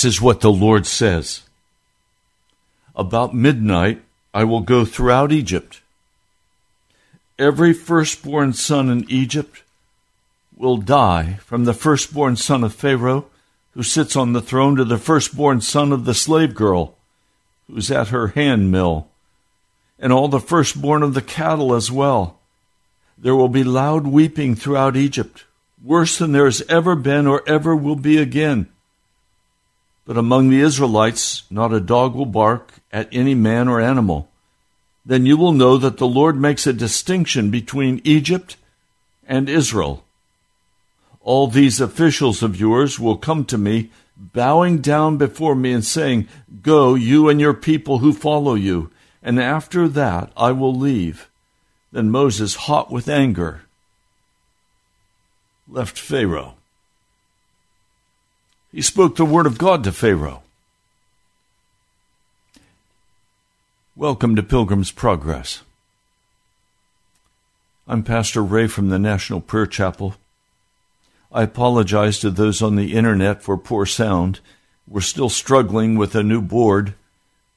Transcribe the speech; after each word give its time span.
This 0.00 0.14
is 0.14 0.22
what 0.22 0.40
the 0.40 0.50
Lord 0.50 0.86
says. 0.86 1.42
About 2.96 3.34
midnight, 3.34 4.00
I 4.32 4.44
will 4.44 4.60
go 4.60 4.86
throughout 4.86 5.30
Egypt. 5.30 5.82
Every 7.38 7.74
firstborn 7.74 8.54
son 8.54 8.88
in 8.88 9.04
Egypt 9.10 9.62
will 10.56 10.78
die, 10.78 11.34
from 11.44 11.66
the 11.66 11.74
firstborn 11.74 12.36
son 12.36 12.64
of 12.64 12.74
Pharaoh, 12.74 13.26
who 13.72 13.82
sits 13.82 14.16
on 14.16 14.32
the 14.32 14.40
throne, 14.40 14.74
to 14.76 14.86
the 14.86 14.96
firstborn 14.96 15.60
son 15.60 15.92
of 15.92 16.06
the 16.06 16.14
slave 16.14 16.54
girl, 16.54 16.94
who's 17.66 17.90
at 17.90 18.08
her 18.08 18.28
hand 18.28 18.72
mill, 18.72 19.06
and 19.98 20.14
all 20.14 20.28
the 20.28 20.40
firstborn 20.40 21.02
of 21.02 21.12
the 21.12 21.20
cattle 21.20 21.74
as 21.74 21.92
well. 21.92 22.38
There 23.18 23.36
will 23.36 23.50
be 23.50 23.64
loud 23.64 24.06
weeping 24.06 24.54
throughout 24.54 24.96
Egypt, 24.96 25.44
worse 25.84 26.16
than 26.16 26.32
there 26.32 26.46
has 26.46 26.62
ever 26.70 26.96
been 26.96 27.26
or 27.26 27.46
ever 27.46 27.76
will 27.76 27.96
be 27.96 28.16
again. 28.16 28.66
But 30.10 30.18
among 30.18 30.50
the 30.50 30.60
Israelites, 30.60 31.44
not 31.50 31.72
a 31.72 31.78
dog 31.78 32.16
will 32.16 32.26
bark 32.26 32.72
at 32.92 33.08
any 33.12 33.36
man 33.36 33.68
or 33.68 33.80
animal. 33.80 34.28
Then 35.06 35.24
you 35.24 35.36
will 35.36 35.52
know 35.52 35.76
that 35.78 35.98
the 35.98 36.08
Lord 36.08 36.34
makes 36.34 36.66
a 36.66 36.72
distinction 36.72 37.48
between 37.48 38.00
Egypt 38.02 38.56
and 39.28 39.48
Israel. 39.48 40.02
All 41.20 41.46
these 41.46 41.80
officials 41.80 42.42
of 42.42 42.58
yours 42.58 42.98
will 42.98 43.18
come 43.18 43.44
to 43.44 43.56
me, 43.56 43.90
bowing 44.16 44.78
down 44.78 45.16
before 45.16 45.54
me 45.54 45.70
and 45.70 45.84
saying, 45.84 46.26
Go, 46.60 46.96
you 46.96 47.28
and 47.28 47.40
your 47.40 47.54
people 47.54 47.98
who 47.98 48.12
follow 48.12 48.56
you, 48.56 48.90
and 49.22 49.38
after 49.38 49.86
that 49.86 50.32
I 50.36 50.50
will 50.50 50.74
leave. 50.74 51.30
Then 51.92 52.10
Moses, 52.10 52.66
hot 52.66 52.90
with 52.90 53.08
anger, 53.08 53.62
left 55.68 55.96
Pharaoh. 55.96 56.56
He 58.72 58.82
spoke 58.82 59.16
the 59.16 59.24
word 59.24 59.46
of 59.46 59.58
God 59.58 59.82
to 59.82 59.90
Pharaoh. 59.90 60.44
Welcome 63.96 64.36
to 64.36 64.44
Pilgrim's 64.44 64.92
Progress. 64.92 65.62
I'm 67.88 68.04
Pastor 68.04 68.44
Ray 68.44 68.68
from 68.68 68.88
the 68.88 68.98
National 69.00 69.40
Prayer 69.40 69.66
Chapel. 69.66 70.14
I 71.32 71.42
apologize 71.42 72.20
to 72.20 72.30
those 72.30 72.62
on 72.62 72.76
the 72.76 72.94
internet 72.94 73.42
for 73.42 73.56
poor 73.56 73.86
sound. 73.86 74.38
We're 74.86 75.00
still 75.00 75.28
struggling 75.28 75.96
with 75.98 76.14
a 76.14 76.22
new 76.22 76.40
board, 76.40 76.94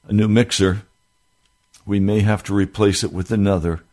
a 0.08 0.12
new 0.12 0.26
mixer. 0.26 0.82
We 1.86 2.00
may 2.00 2.20
have 2.20 2.42
to 2.44 2.54
replace 2.54 3.04
it 3.04 3.12
with 3.12 3.30
another. 3.30 3.84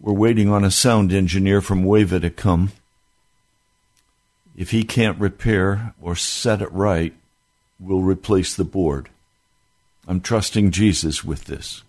We're 0.00 0.14
waiting 0.14 0.48
on 0.48 0.64
a 0.64 0.70
sound 0.70 1.12
engineer 1.12 1.60
from 1.60 1.84
Wava 1.84 2.18
to 2.22 2.30
come. 2.30 2.72
If 4.56 4.70
he 4.70 4.84
can't 4.84 5.18
repair 5.18 5.94
or 6.00 6.14
set 6.14 6.62
it 6.62 6.72
right, 6.72 7.14
we'll 7.80 8.02
replace 8.02 8.54
the 8.54 8.64
board. 8.64 9.08
I'm 10.06 10.20
trusting 10.20 10.70
Jesus 10.70 11.24
with 11.24 11.44
this. 11.44 11.82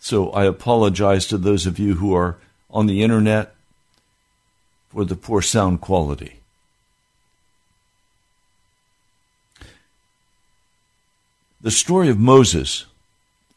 So 0.00 0.30
I 0.30 0.44
apologize 0.44 1.26
to 1.26 1.38
those 1.38 1.66
of 1.66 1.78
you 1.78 1.94
who 1.94 2.14
are 2.14 2.36
on 2.70 2.86
the 2.86 3.02
internet 3.02 3.54
for 4.90 5.04
the 5.04 5.16
poor 5.16 5.40
sound 5.42 5.80
quality. 5.80 6.40
The 11.60 11.70
story 11.70 12.10
of 12.10 12.18
Moses 12.18 12.84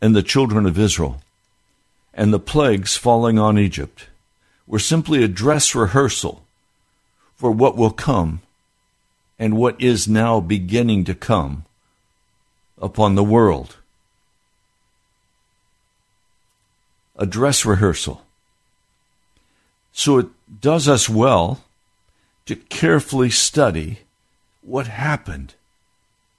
and 0.01 0.15
the 0.15 0.23
children 0.23 0.65
of 0.65 0.79
Israel 0.79 1.21
and 2.13 2.33
the 2.33 2.39
plagues 2.39 2.95
falling 2.95 3.37
on 3.37 3.59
Egypt 3.59 4.07
were 4.65 4.79
simply 4.79 5.23
a 5.23 5.27
dress 5.27 5.75
rehearsal 5.75 6.46
for 7.37 7.51
what 7.51 7.77
will 7.77 7.91
come 7.91 8.41
and 9.39 9.55
what 9.55 9.79
is 9.79 10.07
now 10.07 10.39
beginning 10.39 11.05
to 11.05 11.13
come 11.13 11.63
upon 12.81 13.15
the 13.15 13.23
world. 13.23 13.77
A 17.15 17.25
dress 17.25 17.65
rehearsal. 17.65 18.23
So 19.91 20.17
it 20.19 20.27
does 20.61 20.87
us 20.87 21.07
well 21.07 21.63
to 22.45 22.55
carefully 22.55 23.29
study 23.29 23.99
what 24.61 24.87
happened 24.87 25.53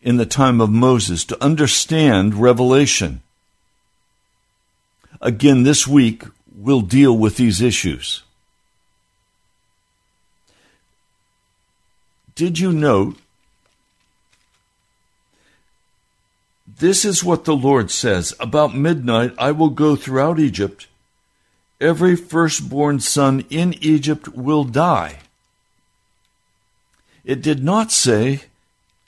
in 0.00 0.16
the 0.16 0.26
time 0.26 0.60
of 0.60 0.70
Moses, 0.70 1.24
to 1.24 1.42
understand 1.42 2.34
Revelation. 2.34 3.20
Again, 5.20 5.64
this 5.64 5.88
week 5.88 6.22
we'll 6.54 6.82
deal 6.82 7.16
with 7.16 7.36
these 7.36 7.60
issues. 7.60 8.22
Did 12.38 12.60
you 12.60 12.72
note? 12.72 13.16
This 16.78 17.04
is 17.04 17.24
what 17.24 17.44
the 17.44 17.56
Lord 17.56 17.90
says 17.90 18.32
About 18.38 18.76
midnight 18.76 19.34
I 19.36 19.50
will 19.50 19.70
go 19.70 19.96
throughout 19.96 20.38
Egypt. 20.38 20.86
Every 21.80 22.14
firstborn 22.14 23.00
son 23.00 23.44
in 23.50 23.74
Egypt 23.80 24.28
will 24.28 24.62
die. 24.62 25.18
It 27.24 27.42
did 27.42 27.64
not 27.64 27.90
say, 27.90 28.42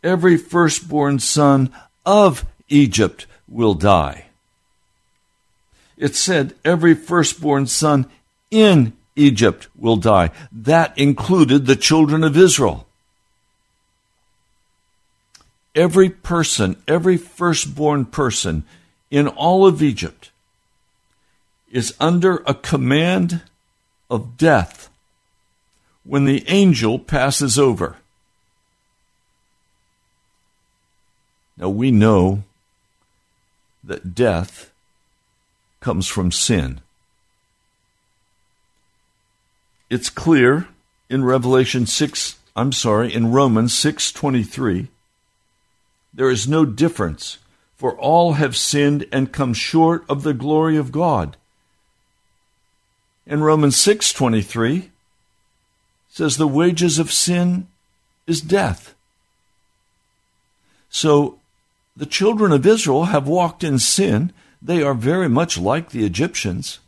Every 0.03 0.37
firstborn 0.37 1.21
son 1.21 1.73
of 2.05 2.45
Egypt 2.69 3.29
will 3.47 3.75
die. 3.75 4.25
It 5.97 6.17
said, 6.17 6.57
Every 6.65 6.95
firstborn 6.95 7.69
son 7.69 8.11
in 8.51 8.93
Egypt 9.15 9.69
will 9.77 9.99
die. 9.99 10.33
That 10.51 10.99
included 10.99 11.67
the 11.67 11.77
children 11.77 12.25
of 12.25 12.37
Israel 12.37 12.89
every 15.75 16.11
person, 16.11 16.77
every 16.89 17.17
firstborn 17.17 18.05
person 18.07 18.65
in 19.11 19.29
all 19.29 19.67
of 19.67 19.83
Egypt 19.83 20.31
is 21.71 21.95
under 22.01 22.43
a 22.47 22.55
command 22.55 23.43
of 24.09 24.37
death 24.37 24.89
when 26.05 26.25
the 26.25 26.45
angel 26.49 26.99
passes 26.99 27.59
over. 27.59 27.97
Now 31.57 31.69
we 31.69 31.91
know 31.91 32.43
that 33.85 34.15
death 34.15 34.71
comes 35.81 36.09
from 36.09 36.33
sin. 36.33 36.81
It's 39.89 40.11
clear 40.11 40.69
in 41.09 41.25
Revelation 41.25 41.87
6, 41.87 42.37
I'm 42.57 42.73
sorry, 42.73 43.13
in 43.13 43.33
Romans 43.33 43.73
6:23 43.75 44.89
there 46.13 46.31
is 46.31 46.49
no 46.49 46.65
difference, 46.65 47.39
for 47.77 47.97
all 47.99 48.35
have 48.35 48.57
sinned 48.57 49.07
and 49.13 49.33
come 49.33 49.55
short 49.55 50.05
of 50.09 50.23
the 50.23 50.35
glory 50.35 50.77
of 50.77 50.93
God. 50.93 51.37
In 53.27 53.43
Romans 53.43 53.77
6:23 53.77 54.91
says 56.11 56.37
the 56.37 56.49
wages 56.49 56.99
of 56.99 57.13
sin 57.13 57.69
is 58.27 58.41
death. 58.41 58.95
So 60.91 61.39
the 61.97 62.07
children 62.07 62.53
of 62.53 62.67
Israel 62.67 63.05
have 63.05 63.29
walked 63.29 63.63
in 63.63 63.79
sin. 63.79 64.33
They 64.61 64.83
are 64.83 64.95
very 64.95 65.29
much 65.29 65.57
like 65.57 65.91
the 65.91 66.05
Egyptians. 66.05 66.81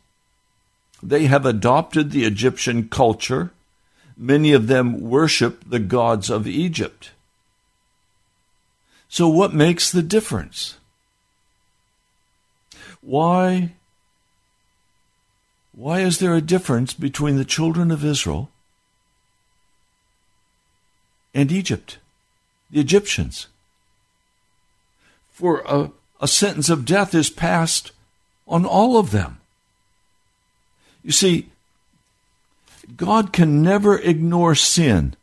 They 1.01 1.25
have 1.25 1.45
adopted 1.45 2.11
the 2.11 2.25
Egyptian 2.25 2.89
culture. 2.89 3.51
Many 4.17 4.53
of 4.53 4.67
them 4.67 5.01
worship 5.01 5.63
the 5.69 5.79
gods 5.79 6.29
of 6.29 6.47
Egypt. 6.47 7.11
So, 9.13 9.27
what 9.27 9.53
makes 9.53 9.91
the 9.91 10.01
difference? 10.01 10.77
Why, 12.99 13.73
why 15.71 15.99
is 15.99 16.17
there 16.17 16.33
a 16.33 16.41
difference 16.41 16.95
between 16.95 17.35
the 17.35 17.45
children 17.45 17.91
of 17.91 18.03
Israel 18.03 18.49
and 21.31 21.51
Egypt, 21.51 21.99
the 22.71 22.79
Egyptians? 22.79 23.49
For 25.31 25.61
a, 25.67 25.91
a 26.19 26.27
sentence 26.27 26.71
of 26.71 26.83
death 26.83 27.13
is 27.13 27.29
passed 27.29 27.91
on 28.47 28.65
all 28.65 28.97
of 28.97 29.11
them. 29.11 29.37
You 31.03 31.11
see, 31.11 31.49
God 32.97 33.31
can 33.31 33.61
never 33.61 33.95
ignore 33.99 34.55
sin. 34.55 35.15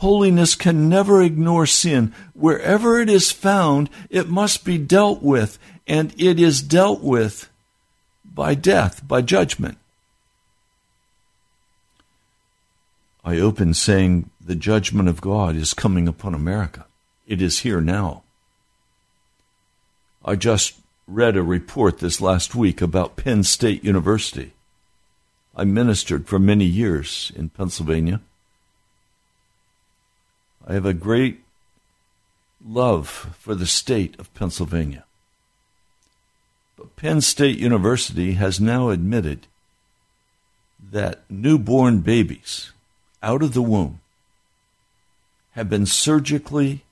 Holiness 0.00 0.54
can 0.54 0.88
never 0.88 1.20
ignore 1.22 1.66
sin. 1.66 2.14
Wherever 2.32 2.98
it 2.98 3.10
is 3.10 3.30
found, 3.32 3.90
it 4.08 4.30
must 4.30 4.64
be 4.64 4.78
dealt 4.78 5.20
with, 5.20 5.58
and 5.86 6.14
it 6.18 6.40
is 6.40 6.62
dealt 6.62 7.02
with 7.02 7.50
by 8.24 8.54
death, 8.54 9.06
by 9.06 9.20
judgment. 9.20 9.76
I 13.22 13.36
open 13.40 13.74
saying 13.74 14.30
the 14.40 14.54
judgment 14.54 15.10
of 15.10 15.20
God 15.20 15.54
is 15.54 15.74
coming 15.74 16.08
upon 16.08 16.32
America. 16.32 16.86
It 17.26 17.42
is 17.42 17.58
here 17.58 17.82
now. 17.82 18.22
I 20.24 20.34
just 20.34 20.76
read 21.06 21.36
a 21.36 21.42
report 21.42 21.98
this 21.98 22.22
last 22.22 22.54
week 22.54 22.80
about 22.80 23.16
Penn 23.16 23.44
State 23.44 23.84
University. 23.84 24.52
I 25.54 25.64
ministered 25.64 26.26
for 26.26 26.38
many 26.38 26.64
years 26.64 27.32
in 27.36 27.50
Pennsylvania. 27.50 28.22
I 30.70 30.74
have 30.74 30.86
a 30.86 30.94
great 30.94 31.40
love 32.64 33.08
for 33.40 33.56
the 33.56 33.66
state 33.66 34.16
of 34.20 34.32
Pennsylvania. 34.34 35.04
But 36.76 36.94
Penn 36.94 37.22
State 37.22 37.58
University 37.58 38.34
has 38.34 38.60
now 38.60 38.90
admitted 38.90 39.48
that 40.92 41.28
newborn 41.28 42.02
babies 42.02 42.70
out 43.20 43.42
of 43.42 43.52
the 43.52 43.62
womb 43.62 43.98
have 45.54 45.68
been 45.68 45.86
surgically 45.86 46.84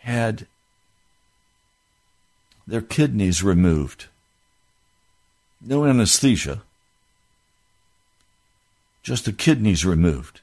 had 0.00 0.46
their 2.66 2.82
kidneys 2.82 3.42
removed. 3.42 4.08
No 5.62 5.86
anesthesia, 5.86 6.60
just 9.02 9.24
the 9.24 9.32
kidneys 9.32 9.86
removed 9.86 10.42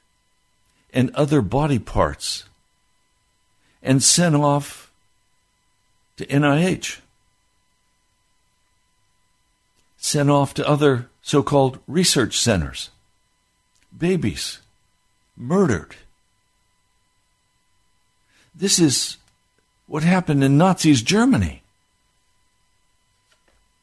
and 0.96 1.14
other 1.14 1.42
body 1.42 1.78
parts 1.78 2.44
and 3.82 4.02
sent 4.02 4.34
off 4.34 4.90
to 6.16 6.24
NIH, 6.24 7.00
sent 9.98 10.30
off 10.30 10.54
to 10.54 10.66
other 10.66 11.10
so 11.20 11.42
called 11.42 11.78
research 11.86 12.38
centers. 12.38 12.88
Babies 13.96 14.60
murdered. 15.36 15.96
This 18.54 18.78
is 18.78 19.18
what 19.86 20.02
happened 20.02 20.42
in 20.42 20.56
Nazis' 20.56 21.02
Germany. 21.02 21.62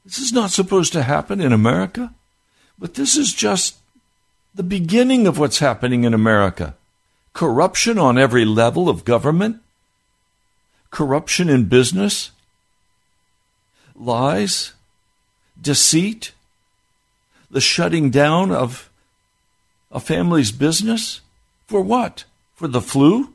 This 0.03 0.17
is 0.17 0.33
not 0.33 0.49
supposed 0.49 0.93
to 0.93 1.03
happen 1.03 1.39
in 1.39 1.53
America, 1.53 2.11
but 2.79 2.95
this 2.95 3.15
is 3.15 3.33
just 3.33 3.75
the 4.55 4.63
beginning 4.63 5.27
of 5.27 5.37
what's 5.37 5.59
happening 5.59 6.05
in 6.05 6.15
America. 6.15 6.75
Corruption 7.33 7.97
on 7.97 8.17
every 8.17 8.45
level 8.45 8.87
of 8.87 9.05
government, 9.05 9.57
corruption 10.91 11.49
in 11.49 11.65
business, 11.65 12.31
lies, 13.95 14.73
deceit, 15.59 16.33
the 17.49 17.61
shutting 17.61 18.11
down 18.11 18.51
of 18.51 18.89
a 19.91 19.99
family's 19.99 20.51
business. 20.51 21.21
For 21.67 21.81
what? 21.81 22.25
For 22.55 22.67
the 22.67 22.81
flu? 22.81 23.33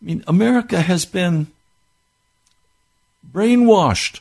I 0.00 0.04
mean, 0.04 0.24
America 0.26 0.80
has 0.80 1.04
been 1.04 1.48
brainwashed. 3.32 4.20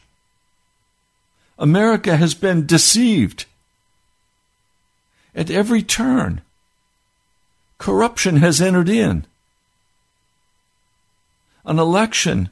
America 1.58 2.16
has 2.18 2.34
been 2.34 2.66
deceived. 2.66 3.46
At 5.36 5.50
every 5.50 5.82
turn, 5.82 6.43
corruption 7.84 8.38
has 8.38 8.62
entered 8.62 8.88
in. 8.88 9.26
An 11.66 11.80
election 11.80 12.48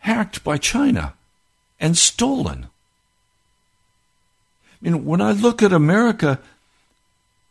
hacked 0.00 0.44
by 0.44 0.58
China 0.58 1.14
and 1.80 1.96
stolen. 1.96 2.66
I 4.74 4.76
mean, 4.82 5.06
when 5.06 5.22
I 5.22 5.32
look 5.32 5.62
at 5.62 5.72
America, 5.72 6.40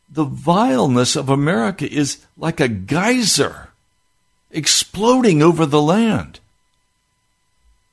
the 0.08 0.24
vileness 0.24 1.16
of 1.16 1.30
America 1.30 1.92
is 1.92 2.24
like 2.38 2.60
a 2.60 2.68
geyser 2.68 3.70
exploding 4.52 5.42
over 5.42 5.66
the 5.66 5.82
land. 5.82 6.40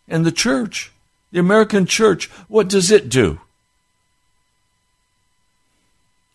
And 0.06 0.26
the 0.26 0.30
church, 0.30 0.92
the 1.32 1.40
American 1.40 1.87
church, 1.87 2.26
what 2.49 2.68
does 2.68 2.90
it 2.90 3.08
do? 3.08 3.40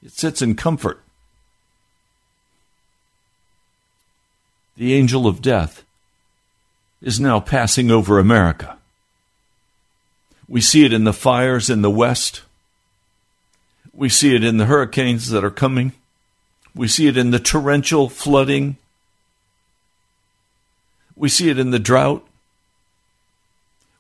It 0.04 0.14
sits 0.14 0.42
in 0.42 0.56
comfort. 0.56 1.01
The 4.82 4.96
angel 4.96 5.28
of 5.28 5.44
death 5.44 5.84
is 7.04 7.20
now 7.20 7.40
passing 7.40 7.92
over 7.92 8.18
America. 8.18 8.80
We 10.50 10.60
see 10.60 10.84
it 10.86 10.92
in 10.92 11.04
the 11.04 11.14
fires 11.14 11.70
in 11.70 11.84
the 11.84 11.92
west. 11.92 12.42
We 13.94 14.10
see 14.10 14.36
it 14.36 14.44
in 14.44 14.58
the 14.58 14.66
hurricanes 14.66 15.30
that 15.30 15.44
are 15.44 15.52
coming. 15.52 15.94
We 16.74 16.88
see 16.88 17.06
it 17.06 17.16
in 17.16 17.30
the 17.30 17.38
torrential 17.38 18.10
flooding. 18.10 18.78
We 21.16 21.30
see 21.30 21.52
it 21.52 21.60
in 21.60 21.70
the 21.70 21.78
drought. 21.78 22.28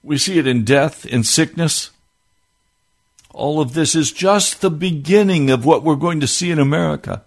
We 0.01 0.17
see 0.17 0.39
it 0.39 0.47
in 0.47 0.65
death, 0.65 1.05
in 1.05 1.23
sickness. 1.23 1.91
All 3.35 3.61
of 3.61 3.75
this 3.75 3.93
is 3.93 4.11
just 4.11 4.61
the 4.61 4.71
beginning 4.71 5.51
of 5.51 5.63
what 5.63 5.83
we're 5.83 5.95
going 5.95 6.21
to 6.21 6.27
see 6.27 6.49
in 6.49 6.57
America 6.57 7.23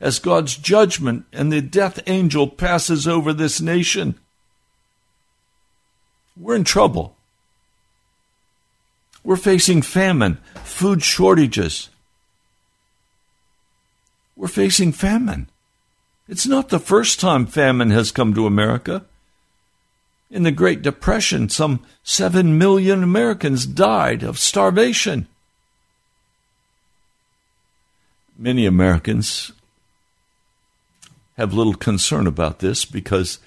as 0.00 0.18
God's 0.18 0.56
judgment 0.56 1.26
and 1.32 1.52
the 1.52 1.60
death 1.60 2.00
angel 2.06 2.48
passes 2.48 3.06
over 3.06 3.32
this 3.32 3.60
nation. 3.60 4.18
We're 6.36 6.56
in 6.56 6.64
trouble. 6.64 7.16
We're 9.22 9.36
facing 9.36 9.82
famine, 9.82 10.38
food 10.64 11.02
shortages. 11.02 11.90
We're 14.34 14.48
facing 14.48 14.92
famine. 14.92 15.50
It's 16.26 16.46
not 16.46 16.70
the 16.70 16.78
first 16.78 17.20
time 17.20 17.44
famine 17.44 17.90
has 17.90 18.10
come 18.10 18.32
to 18.34 18.46
America. 18.46 19.04
In 20.30 20.44
the 20.44 20.52
Great 20.52 20.80
Depression, 20.80 21.48
some 21.50 21.84
7 22.04 22.56
million 22.56 23.02
Americans 23.02 23.66
died 23.66 24.22
of 24.22 24.38
starvation. 24.38 25.26
Many 28.38 28.64
Americans 28.64 29.52
have 31.40 31.54
little 31.54 31.74
concern 31.74 32.26
about 32.26 32.58
this 32.58 32.84
because 32.84 33.38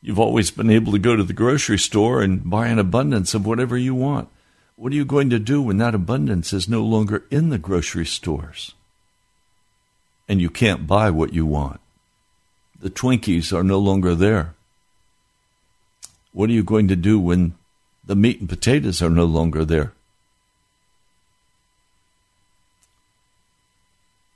you've 0.00 0.18
always 0.18 0.50
been 0.50 0.70
able 0.70 0.92
to 0.92 0.98
go 0.98 1.16
to 1.16 1.22
the 1.22 1.34
grocery 1.34 1.78
store 1.78 2.22
and 2.22 2.48
buy 2.48 2.68
an 2.68 2.78
abundance 2.78 3.34
of 3.34 3.46
whatever 3.46 3.76
you 3.76 3.94
want. 3.94 4.28
What 4.76 4.92
are 4.92 4.96
you 4.96 5.04
going 5.04 5.28
to 5.28 5.38
do 5.38 5.60
when 5.60 5.76
that 5.76 5.94
abundance 5.94 6.54
is 6.54 6.66
no 6.66 6.82
longer 6.82 7.24
in 7.30 7.50
the 7.50 7.58
grocery 7.58 8.06
stores 8.06 8.74
and 10.26 10.40
you 10.40 10.48
can't 10.48 10.86
buy 10.86 11.10
what 11.10 11.34
you 11.34 11.44
want? 11.44 11.80
The 12.80 12.88
Twinkies 12.88 13.52
are 13.52 13.62
no 13.62 13.78
longer 13.78 14.14
there. 14.14 14.54
What 16.32 16.48
are 16.48 16.54
you 16.54 16.64
going 16.64 16.88
to 16.88 16.96
do 16.96 17.20
when 17.20 17.52
the 18.02 18.16
meat 18.16 18.40
and 18.40 18.48
potatoes 18.48 19.02
are 19.02 19.10
no 19.10 19.26
longer 19.26 19.66
there? 19.66 19.92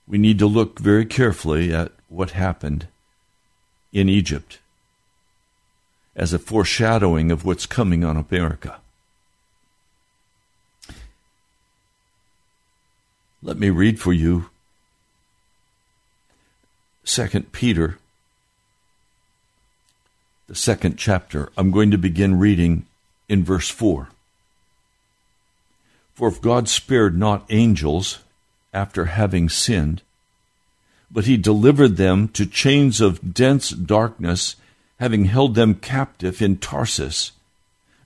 We 0.06 0.18
need 0.18 0.38
to 0.40 0.46
look 0.46 0.78
very 0.78 1.06
carefully 1.06 1.72
at 1.72 1.92
what 2.08 2.30
happened 2.30 2.86
in 3.92 4.08
Egypt 4.08 4.58
as 6.16 6.32
a 6.32 6.38
foreshadowing 6.38 7.30
of 7.30 7.44
what's 7.44 7.66
coming 7.66 8.04
on 8.04 8.16
America. 8.16 8.80
Let 13.42 13.58
me 13.58 13.70
read 13.70 14.00
for 14.00 14.12
you 14.12 14.48
2 17.04 17.28
Peter 17.52 17.98
the 20.46 20.54
second 20.54 20.96
chapter. 20.96 21.50
I'm 21.56 21.70
going 21.70 21.90
to 21.90 21.98
begin 21.98 22.38
reading 22.38 22.86
in 23.28 23.44
verse 23.44 23.68
4. 23.68 24.08
For 26.14 26.28
if 26.28 26.40
God 26.40 26.68
spared 26.68 27.18
not 27.18 27.44
angels 27.50 28.20
after 28.72 29.06
having 29.06 29.48
sinned, 29.48 30.02
but 31.14 31.24
he 31.24 31.36
delivered 31.38 31.96
them 31.96 32.28
to 32.28 32.44
chains 32.44 33.00
of 33.00 33.32
dense 33.32 33.70
darkness, 33.70 34.56
having 34.98 35.24
held 35.24 35.54
them 35.54 35.76
captive 35.76 36.42
in 36.42 36.56
Tartarus, 36.58 37.32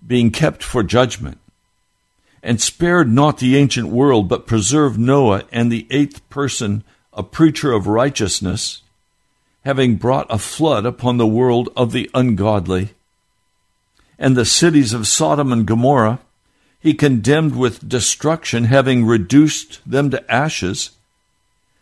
being 0.07 0.31
kept 0.31 0.63
for 0.63 0.83
judgment, 0.83 1.39
and 2.43 2.61
spared 2.61 3.11
not 3.11 3.39
the 3.39 3.57
ancient 3.57 3.89
world, 3.89 4.29
but 4.29 4.47
preserved 4.47 4.99
Noah 4.99 5.45
and 5.51 5.73
the 5.73 5.87
eighth 5.91 6.29
person, 6.29 6.85
a 7.15 7.23
preacher 7.23 7.73
of 7.73 7.87
righteousness, 7.87 8.83
having 9.65 9.97
brought 9.97 10.27
a 10.31 10.39
flood 10.39 10.87
upon 10.87 11.17
the 11.17 11.27
world 11.27 11.71
of 11.75 11.93
the 11.93 12.09
ungodly. 12.15 12.91
And 14.19 14.37
the 14.37 14.45
cities 14.45 14.93
of 14.93 15.07
Sodom 15.09 15.51
and 15.51 15.67
Gomorrah 15.67 16.21
he 16.81 16.95
condemned 16.95 17.57
with 17.57 17.89
destruction, 17.89 18.65
having 18.65 19.05
reduced 19.05 19.81
them 19.85 20.11
to 20.11 20.33
ashes, 20.33 20.91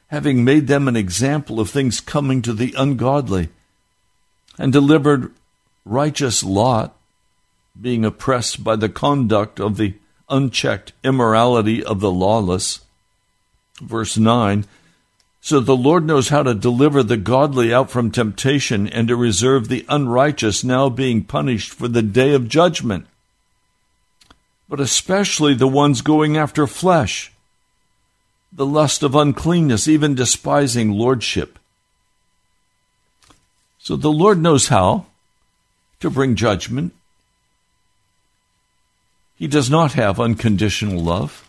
having 0.09 0.45
made 0.45 0.67
them 0.67 0.89
an 0.89 0.97
example 0.97 1.61
of 1.61 1.71
things 1.71 2.01
coming 2.01 2.43
to 2.43 2.53
the 2.53 2.75
ungodly, 2.77 3.49
and 4.59 4.73
delivered 4.73 5.33
righteous 5.85 6.43
Lot, 6.43 6.97
being 7.81 8.05
oppressed 8.05 8.65
by 8.65 8.77
the 8.77 8.89
conduct 8.89 9.61
of 9.61 9.77
the 9.77 9.95
unchecked 10.29 10.93
immorality 11.05 11.85
of 11.85 12.01
the 12.01 12.11
lawless. 12.11 12.81
Verse 13.81 14.17
9 14.17 14.65
so 15.47 15.61
the 15.61 15.77
Lord 15.77 16.05
knows 16.05 16.31
how 16.31 16.43
to 16.43 16.55
deliver 16.57 17.05
the 17.05 17.17
godly 17.17 17.73
out 17.73 17.89
from 17.89 18.11
temptation 18.11 18.89
and 18.89 19.07
to 19.07 19.15
reserve 19.15 19.69
the 19.69 19.87
unrighteous 19.89 20.65
now 20.65 20.89
being 20.89 21.23
punished 21.23 21.73
for 21.73 21.87
the 21.87 22.03
day 22.03 22.35
of 22.35 22.49
judgment. 22.49 23.07
But 24.69 24.81
especially 24.81 25.55
the 25.55 25.69
ones 25.69 26.03
going 26.03 26.37
after 26.37 26.67
flesh, 26.67 27.33
the 28.57 28.67
lust 28.67 29.03
of 29.03 29.15
uncleanness, 29.15 29.87
even 29.87 30.15
despising 30.15 30.91
lordship. 30.91 31.59
So 33.79 33.97
the 33.97 34.11
Lord 34.11 34.41
knows 34.41 34.69
how 34.69 35.07
to 36.01 36.09
bring 36.09 36.35
judgment. 36.35 36.95
He 39.37 39.47
does 39.47 39.69
not 39.69 39.93
have 39.93 40.19
unconditional 40.19 41.03
love. 41.03 41.47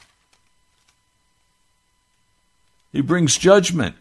He 2.91 3.01
brings 3.01 3.37
judgment. 3.37 3.95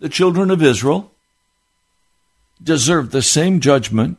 The 0.00 0.08
children 0.08 0.50
of 0.50 0.62
Israel 0.62 1.12
deserved 2.62 3.12
the 3.12 3.22
same 3.22 3.60
judgment 3.60 4.16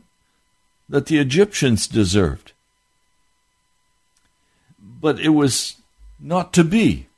that 0.88 1.06
the 1.06 1.18
Egyptians 1.18 1.88
deserved. 1.88 2.53
But 5.04 5.20
it 5.20 5.34
was 5.34 5.76
not 6.18 6.54
to 6.54 6.64
be. 6.64 7.08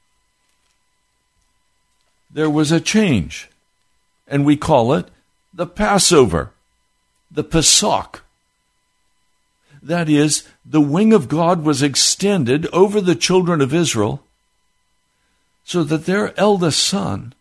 There 2.28 2.50
was 2.50 2.73
a 2.73 2.81
change, 2.81 3.49
and 4.26 4.45
we 4.45 4.57
call 4.57 4.93
it 4.93 5.07
the 5.55 5.69
Passover, 5.69 6.50
the 7.31 7.45
Pesach. 7.45 8.25
That 9.81 10.09
is, 10.09 10.43
the 10.64 10.81
wing 10.81 11.12
of 11.12 11.28
God 11.28 11.62
was 11.62 11.81
extended 11.81 12.66
over 12.73 13.00
the 13.00 13.14
children 13.14 13.61
of 13.61 13.73
Israel 13.73 14.21
so 15.64 15.85
that 15.85 16.07
their 16.07 16.37
eldest 16.37 16.85
son 16.85 17.35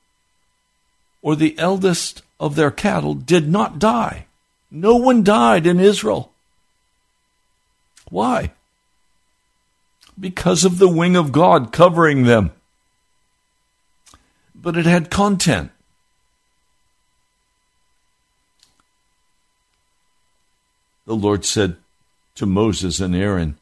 or 1.23 1.35
the 1.35 1.57
eldest 1.57 2.21
of 2.39 2.53
their 2.53 2.69
cattle 2.69 3.15
did 3.15 3.49
not 3.49 3.79
die. 3.79 4.27
No 4.69 4.95
one 4.95 5.23
died 5.23 5.65
in 5.65 5.79
Israel. 5.79 6.31
Why? 8.11 8.51
Because 10.19 10.63
of 10.63 10.77
the 10.77 10.87
wing 10.87 11.15
of 11.15 11.31
God 11.31 11.71
covering 11.71 12.23
them. 12.23 12.51
But 14.53 14.77
it 14.77 14.85
had 14.85 15.09
content. 15.09 15.71
The 21.05 21.15
Lord 21.15 21.45
said 21.45 21.75
to 22.35 22.45
Moses 22.45 22.99
and 22.99 23.15
Aaron, 23.15 23.57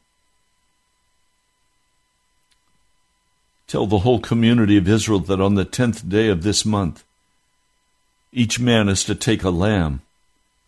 Tell 3.66 3.86
the 3.86 3.98
whole 3.98 4.20
community 4.20 4.76
of 4.76 4.88
Israel 4.88 5.18
that 5.20 5.40
on 5.40 5.54
the 5.54 5.64
tenth 5.64 6.08
day 6.08 6.28
of 6.28 6.42
this 6.42 6.64
month, 6.64 7.04
each 8.32 8.60
man 8.60 8.88
is 8.88 9.04
to 9.04 9.14
take 9.14 9.42
a 9.42 9.50
lamb 9.50 10.02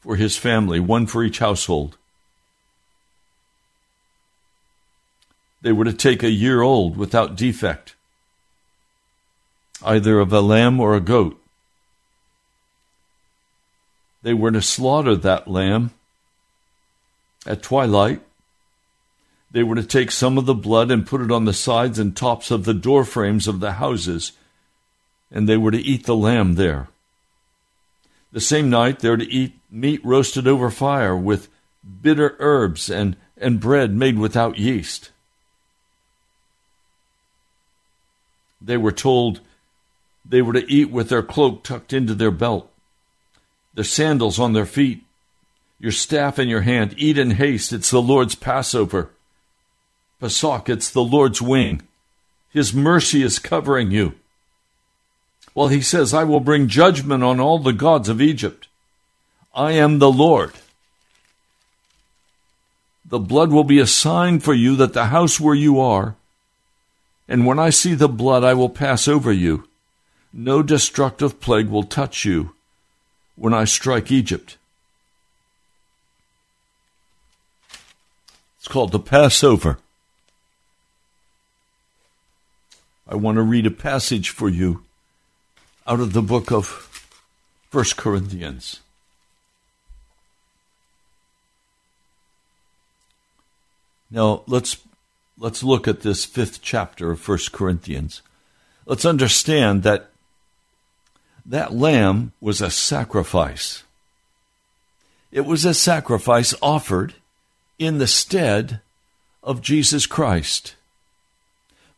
for 0.00 0.16
his 0.16 0.36
family, 0.36 0.80
one 0.80 1.06
for 1.06 1.22
each 1.22 1.38
household. 1.38 1.96
They 5.66 5.72
were 5.72 5.84
to 5.84 5.92
take 5.92 6.22
a 6.22 6.30
year 6.30 6.62
old 6.62 6.96
without 6.96 7.34
defect, 7.34 7.96
either 9.84 10.20
of 10.20 10.32
a 10.32 10.40
lamb 10.40 10.78
or 10.78 10.94
a 10.94 11.00
goat. 11.00 11.42
They 14.22 14.32
were 14.32 14.52
to 14.52 14.62
slaughter 14.62 15.16
that 15.16 15.48
lamb 15.48 15.90
at 17.44 17.64
twilight 17.64 18.22
they 19.50 19.64
were 19.64 19.74
to 19.74 19.82
take 19.82 20.12
some 20.12 20.38
of 20.38 20.46
the 20.46 20.54
blood 20.54 20.92
and 20.92 21.04
put 21.04 21.20
it 21.20 21.32
on 21.32 21.46
the 21.46 21.52
sides 21.52 21.98
and 21.98 22.16
tops 22.16 22.52
of 22.52 22.64
the 22.64 22.72
door 22.72 23.04
frames 23.04 23.48
of 23.48 23.58
the 23.58 23.72
houses, 23.72 24.30
and 25.32 25.48
they 25.48 25.56
were 25.56 25.72
to 25.72 25.82
eat 25.82 26.06
the 26.06 26.14
lamb 26.14 26.54
there. 26.54 26.90
The 28.30 28.40
same 28.40 28.70
night 28.70 29.00
they 29.00 29.10
were 29.10 29.16
to 29.16 29.28
eat 29.28 29.58
meat 29.68 30.00
roasted 30.04 30.46
over 30.46 30.70
fire 30.70 31.16
with 31.16 31.48
bitter 32.02 32.36
herbs 32.38 32.88
and, 32.88 33.16
and 33.36 33.58
bread 33.58 33.96
made 33.96 34.16
without 34.16 34.58
yeast. 34.58 35.10
They 38.66 38.76
were 38.76 38.92
told 38.92 39.40
they 40.28 40.42
were 40.42 40.52
to 40.52 40.70
eat 40.70 40.90
with 40.90 41.08
their 41.08 41.22
cloak 41.22 41.62
tucked 41.62 41.92
into 41.92 42.14
their 42.14 42.32
belt, 42.32 42.68
their 43.74 43.84
sandals 43.84 44.40
on 44.40 44.52
their 44.52 44.66
feet, 44.66 45.04
your 45.78 45.92
staff 45.92 46.38
in 46.38 46.48
your 46.48 46.62
hand. 46.62 46.94
Eat 46.96 47.16
in 47.16 47.32
haste, 47.32 47.72
it's 47.72 47.90
the 47.90 48.02
Lord's 48.02 48.34
Passover. 48.34 49.10
Pesach, 50.20 50.68
it's 50.68 50.90
the 50.90 51.04
Lord's 51.04 51.40
wing. 51.40 51.82
His 52.50 52.74
mercy 52.74 53.22
is 53.22 53.38
covering 53.38 53.92
you. 53.92 54.14
Well, 55.54 55.68
he 55.68 55.80
says, 55.80 56.12
I 56.12 56.24
will 56.24 56.40
bring 56.40 56.66
judgment 56.66 57.22
on 57.22 57.38
all 57.38 57.60
the 57.60 57.72
gods 57.72 58.08
of 58.08 58.20
Egypt. 58.20 58.66
I 59.54 59.72
am 59.72 60.00
the 60.00 60.10
Lord. 60.10 60.52
The 63.04 63.20
blood 63.20 63.52
will 63.52 63.64
be 63.64 63.78
a 63.78 63.86
sign 63.86 64.40
for 64.40 64.54
you 64.54 64.74
that 64.76 64.92
the 64.92 65.06
house 65.06 65.38
where 65.38 65.54
you 65.54 65.78
are, 65.78 66.16
and 67.28 67.46
when 67.46 67.58
I 67.58 67.70
see 67.70 67.94
the 67.94 68.08
blood, 68.08 68.44
I 68.44 68.54
will 68.54 68.68
pass 68.68 69.08
over 69.08 69.32
you. 69.32 69.68
No 70.32 70.62
destructive 70.62 71.40
plague 71.40 71.68
will 71.68 71.82
touch 71.82 72.24
you 72.24 72.52
when 73.34 73.52
I 73.52 73.64
strike 73.64 74.12
Egypt. 74.12 74.56
It's 78.58 78.68
called 78.68 78.92
the 78.92 78.98
Passover. 78.98 79.78
I 83.08 83.14
want 83.14 83.36
to 83.36 83.42
read 83.42 83.66
a 83.66 83.70
passage 83.70 84.30
for 84.30 84.48
you 84.48 84.82
out 85.86 86.00
of 86.00 86.12
the 86.12 86.22
book 86.22 86.50
of 86.50 86.66
First 87.70 87.96
Corinthians. 87.96 88.80
Now 94.10 94.42
let's 94.46 94.78
let's 95.38 95.62
look 95.62 95.86
at 95.86 96.00
this 96.00 96.24
fifth 96.24 96.62
chapter 96.62 97.10
of 97.10 97.20
First 97.20 97.52
Corinthians. 97.52 98.22
Let's 98.86 99.04
understand 99.04 99.82
that 99.82 100.10
that 101.44 101.74
lamb 101.74 102.32
was 102.40 102.60
a 102.60 102.70
sacrifice. 102.70 103.84
It 105.30 105.42
was 105.42 105.64
a 105.64 105.74
sacrifice 105.74 106.54
offered 106.62 107.14
in 107.78 107.98
the 107.98 108.06
stead 108.06 108.80
of 109.42 109.62
Jesus 109.62 110.06
Christ. 110.06 110.74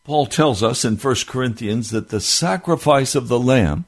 Paul 0.04 0.26
tells 0.26 0.62
us 0.62 0.84
in 0.84 0.96
1 0.96 1.14
Corinthians 1.26 1.90
that 1.90 2.08
the 2.08 2.20
sacrifice 2.20 3.14
of 3.14 3.28
the 3.28 3.38
Lamb 3.38 3.84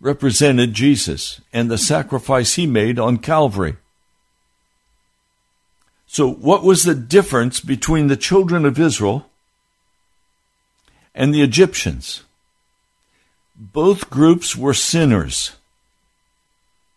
represented 0.00 0.72
Jesus 0.72 1.40
and 1.52 1.70
the 1.70 1.78
sacrifice 1.78 2.54
he 2.54 2.66
made 2.66 2.98
on 2.98 3.18
Calvary. 3.18 3.76
So, 6.06 6.30
what 6.30 6.62
was 6.62 6.84
the 6.84 6.94
difference 6.94 7.60
between 7.60 8.06
the 8.06 8.16
children 8.16 8.64
of 8.64 8.78
Israel 8.78 9.26
and 11.14 11.34
the 11.34 11.42
Egyptians? 11.42 12.22
Both 13.56 14.10
groups 14.10 14.54
were 14.54 14.74
sinners. 14.74 15.56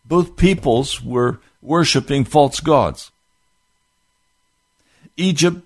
Both 0.06 0.36
peoples 0.36 1.04
were 1.04 1.40
worshiping 1.62 2.26
false 2.26 2.60
gods. 2.60 3.12
Egypt 5.18 5.62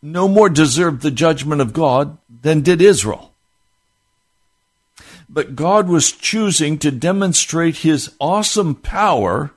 no 0.00 0.28
more 0.28 0.48
deserved 0.48 1.02
the 1.02 1.10
judgment 1.10 1.60
of 1.60 1.72
God 1.72 2.18
than 2.42 2.60
did 2.60 2.80
Israel. 2.80 3.32
But 5.28 5.56
God 5.56 5.88
was 5.88 6.12
choosing 6.12 6.78
to 6.78 6.90
demonstrate 6.90 7.78
his 7.78 8.14
awesome 8.20 8.74
power 8.74 9.50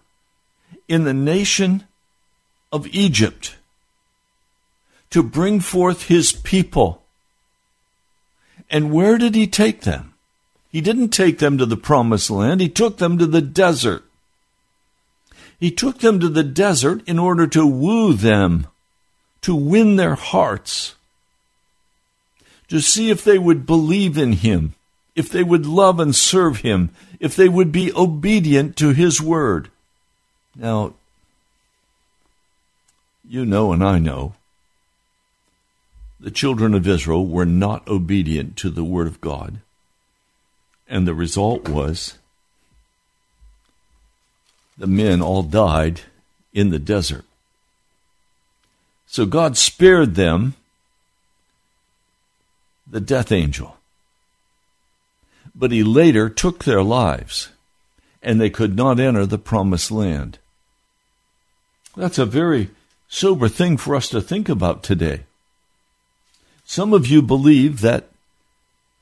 in 0.88 1.04
the 1.04 1.14
nation 1.14 1.86
of 2.72 2.88
Egypt 2.88 3.56
to 5.10 5.22
bring 5.22 5.60
forth 5.60 6.08
his 6.08 6.32
people. 6.32 7.04
And 8.70 8.92
where 8.92 9.18
did 9.18 9.36
he 9.36 9.48
take 9.48 9.82
them? 9.82 10.14
He 10.72 10.80
didn't 10.80 11.10
take 11.10 11.40
them 11.40 11.58
to 11.58 11.66
the 11.66 11.78
promised 11.78 12.32
land, 12.32 12.62
he 12.62 12.70
took 12.70 12.98
them 12.98 13.18
to 13.18 13.26
the 13.26 13.42
desert. 13.42 14.06
He 15.60 15.70
took 15.70 16.00
them 16.00 16.20
to 16.20 16.30
the 16.30 16.44
desert 16.44 17.04
in 17.08 17.20
order 17.20 17.46
to 17.48 17.68
woo 17.68 18.14
them 18.14 18.68
to 19.42 19.56
win 19.56 19.96
their 19.96 20.16
hearts, 20.16 20.96
to 22.68 22.80
see 22.80 23.10
if 23.10 23.24
they 23.24 23.38
would 23.38 23.66
believe 23.66 24.18
in 24.18 24.34
Him, 24.34 24.76
if 25.16 25.30
they 25.30 25.44
would 25.44 25.66
love 25.66 26.00
and 26.00 26.16
serve 26.16 26.58
Him, 26.58 26.92
if 27.20 27.36
they 27.36 27.50
would 27.50 27.72
be 27.72 27.92
obedient 27.94 28.76
to 28.78 28.90
His 28.92 29.20
word. 29.20 29.70
Now, 30.56 30.94
you 33.32 33.46
know 33.46 33.72
and 33.72 33.82
I 33.82 33.98
know 33.98 34.34
the 36.20 36.30
children 36.30 36.74
of 36.74 36.86
Israel 36.86 37.26
were 37.26 37.46
not 37.46 37.88
obedient 37.88 38.58
to 38.58 38.70
the 38.70 38.84
word 38.84 39.08
of 39.08 39.22
God. 39.22 39.62
And 40.86 41.08
the 41.08 41.14
result 41.14 41.70
was 41.70 42.18
the 44.78 44.86
men 44.86 45.22
all 45.22 45.44
died 45.44 46.02
in 46.54 46.72
the 46.72 46.78
desert. 46.78 47.24
So 49.08 49.26
God 49.26 49.56
spared 49.56 50.16
them 50.16 50.56
the 52.86 53.00
death 53.00 53.32
angel. 53.32 53.78
But 55.56 55.72
he 55.72 55.86
later 55.86 56.28
took 56.28 56.66
their 56.66 56.84
lives, 56.84 57.48
and 58.22 58.42
they 58.42 58.50
could 58.50 58.76
not 58.76 59.00
enter 59.00 59.26
the 59.26 59.38
promised 59.38 59.90
land. 59.90 60.38
That's 61.96 62.18
a 62.18 62.26
very 62.26 62.70
sober 63.12 63.50
thing 63.50 63.76
for 63.76 63.94
us 63.94 64.08
to 64.08 64.22
think 64.22 64.48
about 64.48 64.82
today. 64.82 65.20
Some 66.64 66.94
of 66.94 67.06
you 67.06 67.22
believe 67.22 67.82
that 67.82 68.08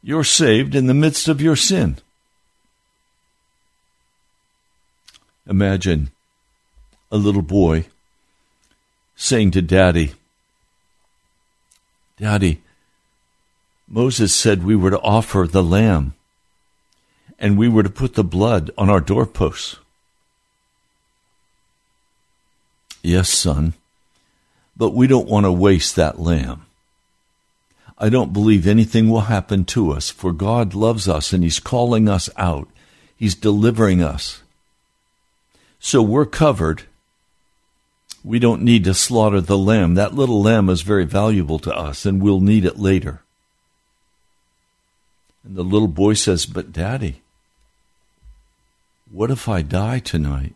you're 0.02 0.24
saved 0.24 0.74
in 0.74 0.88
the 0.88 0.95
midst 0.95 1.28
of 1.28 1.39
your 1.39 1.56
sin. 1.56 1.98
Imagine 5.48 6.10
a 7.12 7.17
little 7.17 7.43
boy 7.43 7.86
saying 9.15 9.52
to 9.52 9.62
Daddy, 9.62 10.13
Daddy, 12.17 12.62
Moses 13.88 14.34
said 14.34 14.63
we 14.63 14.76
were 14.76 14.91
to 14.91 15.02
offer 15.02 15.45
the 15.48 15.63
lamb 15.63 16.15
and 17.38 17.58
we 17.58 17.69
were 17.69 17.84
to 17.84 17.89
put 17.89 18.15
the 18.15 18.24
blood 18.24 18.72
on 18.76 18.89
our 18.89 19.00
doorposts. 19.00 19.78
Yes, 23.04 23.30
son, 23.30 23.74
but 24.80 24.96
we 24.96 25.08
don't 25.08 25.28
want 25.28 25.46
to 25.46 25.52
waste 25.52 25.98
that 25.98 26.20
lamb. 26.20 26.65
I 27.98 28.08
don't 28.08 28.32
believe 28.32 28.65
anything 28.65 29.10
will 29.10 29.28
happen 29.28 29.65
to 29.65 29.92
us, 29.92 30.10
for 30.10 30.32
God 30.32 30.74
loves 30.74 31.08
us 31.10 31.34
and 31.34 31.44
He's 31.44 31.60
calling 31.60 32.08
us 32.08 32.30
out. 32.38 32.70
He's 33.18 33.36
delivering 33.36 34.02
us. 34.02 34.42
So 35.82 36.02
we're 36.02 36.26
covered. 36.26 36.84
We 38.24 38.39
don't 38.39 38.62
need 38.62 38.86
to 38.86 38.94
slaughter 38.94 39.42
the 39.42 39.58
lamb. 39.58 39.96
That 39.96 40.15
little 40.15 40.42
lamb 40.42 40.70
is 40.70 40.82
very 40.82 41.06
valuable 41.06 41.60
to 41.60 41.76
us, 41.76 42.06
and 42.06 42.22
we'll 42.22 42.39
need 42.39 42.63
it 42.63 42.80
later. 42.80 43.22
And 45.44 45.58
the 45.58 45.63
little 45.63 45.89
boy 45.89 46.13
says, 46.13 46.46
But, 46.46 46.72
Daddy, 46.72 47.22
what 49.12 49.30
if 49.30 49.50
I 49.50 49.62
die 49.62 50.00
tonight? 50.00 50.56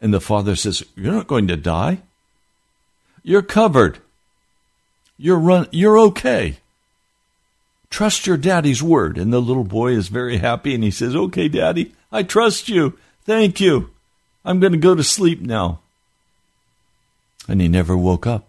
And 0.00 0.14
the 0.14 0.20
father 0.20 0.54
says, 0.54 0.84
You're 0.94 1.12
not 1.12 1.26
going 1.26 1.48
to 1.48 1.56
die. 1.56 2.02
You're 3.24 3.42
covered. 3.42 3.98
You're 5.16 5.38
run 5.38 5.66
you're 5.72 5.98
okay. 5.98 6.58
Trust 7.88 8.26
your 8.26 8.36
daddy's 8.36 8.82
word. 8.82 9.16
And 9.16 9.32
the 9.32 9.40
little 9.40 9.64
boy 9.64 9.92
is 9.92 10.08
very 10.08 10.36
happy 10.36 10.74
and 10.74 10.84
he 10.84 10.90
says, 10.90 11.16
Okay, 11.16 11.48
daddy, 11.48 11.94
I 12.12 12.22
trust 12.22 12.68
you. 12.68 12.98
Thank 13.24 13.60
you. 13.60 13.90
I'm 14.44 14.60
going 14.60 14.72
to 14.72 14.78
go 14.78 14.94
to 14.94 15.02
sleep 15.02 15.40
now. 15.40 15.80
And 17.48 17.60
he 17.60 17.68
never 17.68 17.96
woke 17.96 18.26
up. 18.26 18.46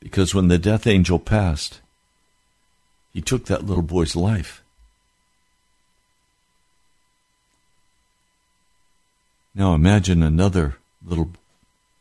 Because 0.00 0.34
when 0.34 0.48
the 0.48 0.58
death 0.58 0.86
angel 0.86 1.18
passed, 1.18 1.80
he 3.12 3.20
took 3.20 3.46
that 3.46 3.66
little 3.66 3.82
boy's 3.82 4.16
life. 4.16 4.62
Now 9.54 9.74
imagine 9.74 10.22
another 10.22 10.76
little 11.04 11.30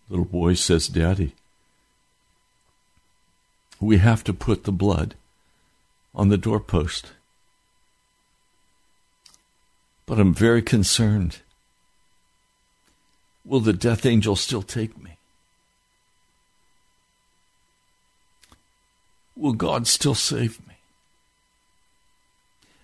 little 0.10 0.26
boy 0.26 0.54
says, 0.54 0.88
"Daddy, 0.88 1.34
we 3.80 3.98
have 3.98 4.24
to 4.26 4.34
put 4.34 4.64
the 4.64 4.72
blood 4.72 5.16
on 6.14 6.30
the 6.30 6.38
doorpost." 6.38 7.12
But 10.06 10.20
I'm 10.20 10.34
very 10.34 10.62
concerned. 10.62 11.42
Will 13.44 13.60
the 13.60 13.74
death 13.74 14.06
angel 14.06 14.36
still 14.36 14.62
take 14.62 14.98
me? 14.98 15.18
Will 19.38 19.54
God 19.54 19.88
still 19.88 20.16
save 20.16 20.66
me? 20.68 20.74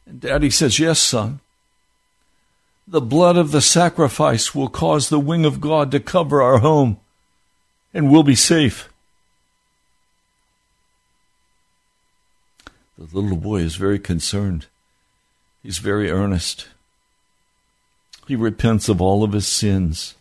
And 0.05 0.21
Daddy 0.21 0.49
says, 0.49 0.79
Yes, 0.79 0.99
son. 0.99 1.39
The 2.87 3.01
blood 3.01 3.37
of 3.37 3.51
the 3.51 3.61
sacrifice 3.61 4.53
will 4.53 4.69
cause 4.69 5.09
the 5.09 5.19
wing 5.19 5.45
of 5.45 5.61
God 5.61 5.89
to 5.91 5.99
cover 5.99 6.41
our 6.41 6.59
home, 6.59 6.99
and 7.93 8.11
we'll 8.11 8.23
be 8.23 8.35
safe. 8.35 8.89
The 12.97 13.19
little 13.19 13.37
boy 13.37 13.57
is 13.57 13.75
very 13.75 13.99
concerned. 13.99 14.67
He's 15.61 15.79
very 15.79 16.09
earnest. 16.09 16.67
He 18.27 18.35
repents 18.35 18.87
of 18.87 19.01
all 19.01 19.23
of 19.23 19.33
his 19.33 19.47
sins. 19.47 20.15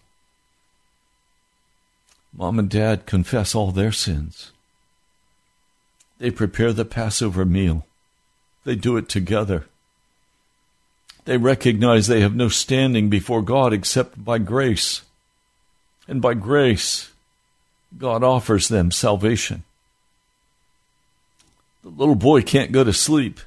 Mom 2.34 2.58
and 2.58 2.68
dad 2.68 3.06
confess 3.06 3.54
all 3.54 3.70
their 3.70 3.92
sins. 3.92 4.52
They 6.18 6.30
prepare 6.30 6.72
the 6.72 6.84
Passover 6.84 7.44
meal. 7.44 7.86
They 8.64 8.74
do 8.74 8.96
it 8.96 9.08
together. 9.08 9.66
They 11.24 11.36
recognize 11.36 12.06
they 12.06 12.20
have 12.20 12.34
no 12.34 12.48
standing 12.48 13.08
before 13.08 13.42
God 13.42 13.72
except 13.72 14.24
by 14.24 14.38
grace. 14.38 15.02
And 16.08 16.20
by 16.20 16.34
grace, 16.34 17.11
God 17.98 18.22
offers 18.22 18.68
them 18.68 18.90
salvation. 18.90 19.64
The 21.82 21.90
little 21.90 22.14
boy 22.14 22.42
can't 22.42 22.72
go 22.72 22.84
to 22.84 22.92
sleep. 22.92 23.40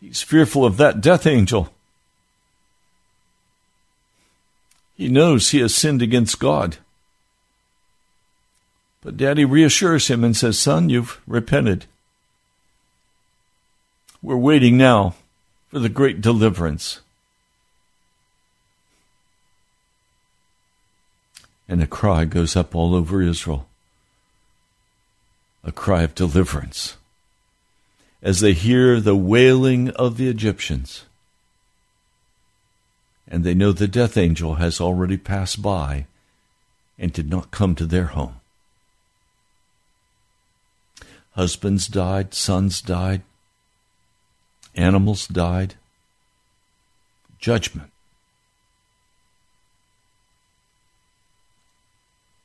He's 0.00 0.22
fearful 0.22 0.64
of 0.64 0.76
that 0.76 1.00
death 1.00 1.26
angel. 1.26 1.72
He 4.96 5.08
knows 5.08 5.50
he 5.50 5.60
has 5.60 5.74
sinned 5.74 6.02
against 6.02 6.38
God. 6.38 6.76
But 9.02 9.16
Daddy 9.16 9.46
reassures 9.46 10.08
him 10.08 10.22
and 10.24 10.36
says, 10.36 10.58
Son, 10.58 10.90
you've 10.90 11.20
repented. 11.26 11.86
We're 14.22 14.36
waiting 14.36 14.76
now 14.76 15.14
for 15.70 15.78
the 15.78 15.88
great 15.88 16.20
deliverance. 16.20 17.00
And 21.70 21.80
a 21.80 21.86
cry 21.86 22.24
goes 22.24 22.56
up 22.56 22.74
all 22.74 22.96
over 22.96 23.22
Israel 23.22 23.68
a 25.62 25.70
cry 25.70 26.02
of 26.02 26.16
deliverance 26.16 26.96
as 28.22 28.40
they 28.40 28.54
hear 28.54 28.98
the 28.98 29.14
wailing 29.14 29.90
of 29.90 30.16
the 30.16 30.28
Egyptians. 30.28 31.04
And 33.28 33.44
they 33.44 33.54
know 33.54 33.70
the 33.70 33.86
death 33.86 34.16
angel 34.16 34.56
has 34.56 34.80
already 34.80 35.16
passed 35.16 35.62
by 35.62 36.06
and 36.98 37.12
did 37.12 37.30
not 37.30 37.52
come 37.52 37.76
to 37.76 37.86
their 37.86 38.06
home. 38.06 38.40
Husbands 41.36 41.86
died, 41.86 42.34
sons 42.34 42.82
died, 42.82 43.22
Animals 44.74 45.28
died. 45.28 45.74
Judgment. 47.38 47.89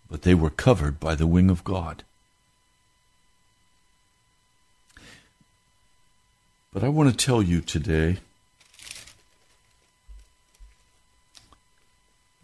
But 0.10 0.22
they 0.22 0.36
were 0.36 0.50
covered 0.50 1.00
by 1.00 1.16
the 1.16 1.28
wing 1.28 1.50
of 1.50 1.64
God. 1.64 2.04
But 6.74 6.84
I 6.84 6.90
want 6.90 7.10
to 7.10 7.26
tell 7.26 7.42
you 7.42 7.62
today 7.62 8.18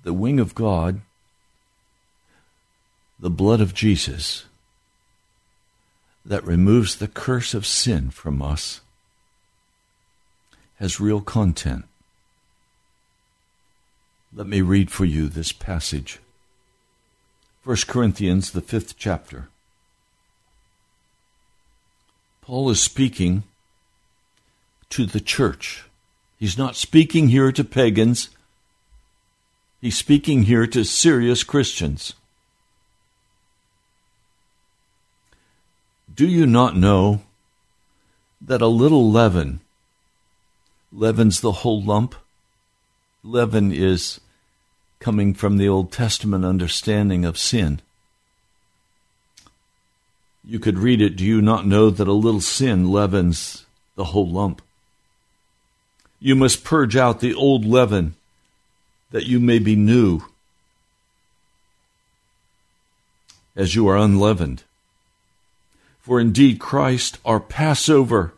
the 0.04 0.14
wing 0.14 0.40
of 0.40 0.56
God, 0.56 1.02
the 3.20 3.30
blood 3.30 3.62
of 3.62 3.74
Jesus, 3.74 4.46
that 6.26 6.46
removes 6.46 6.96
the 6.96 7.08
curse 7.08 7.54
of 7.54 7.66
sin 7.66 8.10
from 8.10 8.42
us 8.42 8.82
has 10.76 11.00
real 11.00 11.22
content. 11.22 11.86
Let 14.34 14.48
me 14.48 14.62
read 14.62 14.90
for 14.90 15.06
you 15.06 15.28
this 15.28 15.52
passage. 15.52 16.20
1 17.64 17.78
Corinthians, 17.88 18.52
the 18.52 18.62
fifth 18.62 18.98
chapter. 18.98 19.50
Paul 22.42 22.70
is 22.70 22.82
speaking 22.82 23.44
to 24.90 25.06
the 25.06 25.20
church. 25.20 25.86
He's 26.40 26.58
not 26.58 26.76
speaking 26.76 27.30
here 27.30 27.52
to 27.52 27.64
pagans. 27.64 28.30
He's 29.80 29.98
speaking 29.98 30.44
here 30.44 30.66
to 30.68 30.84
serious 30.84 31.44
Christians. 31.44 32.16
Do 36.14 36.28
you 36.28 36.46
not 36.46 36.76
know 36.76 37.22
that 38.42 38.62
a 38.62 38.68
little 38.68 39.12
leaven 39.12 39.62
leavens 40.92 41.42
the 41.42 41.52
whole 41.52 41.82
lump. 41.82 42.16
Leaven 43.24 43.72
is 43.72 44.20
coming 45.02 45.34
from 45.34 45.58
the 45.58 45.68
Old 45.68 45.92
Testament 45.92 46.46
understanding 46.46 47.26
of 47.26 47.38
sin. 47.38 47.82
You 50.46 50.60
could 50.60 50.78
read 50.78 51.02
it 51.02 51.18
Do 51.18 51.26
you 51.26 51.42
not 51.42 51.68
know 51.68 51.90
that 51.90 52.08
a 52.08 52.14
little 52.14 52.40
sin 52.40 52.90
leavens 52.90 53.66
the 53.96 54.06
whole 54.06 54.30
lump? 54.30 54.62
You 56.20 56.36
must 56.36 56.64
purge 56.64 56.96
out 56.96 57.20
the 57.20 57.34
old 57.34 57.66
leaven 57.66 58.16
that 59.10 59.26
you 59.26 59.40
may 59.40 59.60
be 59.60 59.76
new 59.76 60.22
as 63.56 63.76
you 63.76 63.88
are 63.88 63.98
unleavened. 63.98 64.64
For 66.00 66.20
indeed 66.20 66.60
Christ, 66.60 67.18
our 67.26 67.40
Passover, 67.40 68.34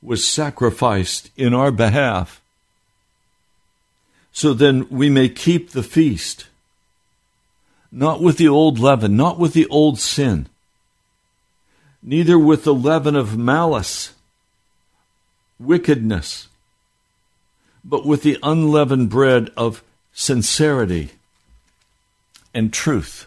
was 0.00 0.26
sacrificed 0.26 1.30
in 1.36 1.52
our 1.54 1.70
behalf. 1.70 2.40
So 4.32 4.54
then 4.54 4.88
we 4.88 5.10
may 5.10 5.28
keep 5.28 5.70
the 5.70 5.82
feast, 5.82 6.46
not 7.90 8.20
with 8.20 8.36
the 8.36 8.48
old 8.48 8.78
leaven, 8.78 9.16
not 9.16 9.38
with 9.38 9.52
the 9.52 9.66
old 9.66 9.98
sin, 9.98 10.48
neither 12.02 12.38
with 12.38 12.64
the 12.64 12.74
leaven 12.74 13.16
of 13.16 13.36
malice, 13.36 14.12
wickedness, 15.58 16.48
but 17.84 18.06
with 18.06 18.22
the 18.22 18.38
unleavened 18.42 19.10
bread 19.10 19.50
of 19.56 19.82
sincerity 20.12 21.10
and 22.54 22.72
truth. 22.72 23.26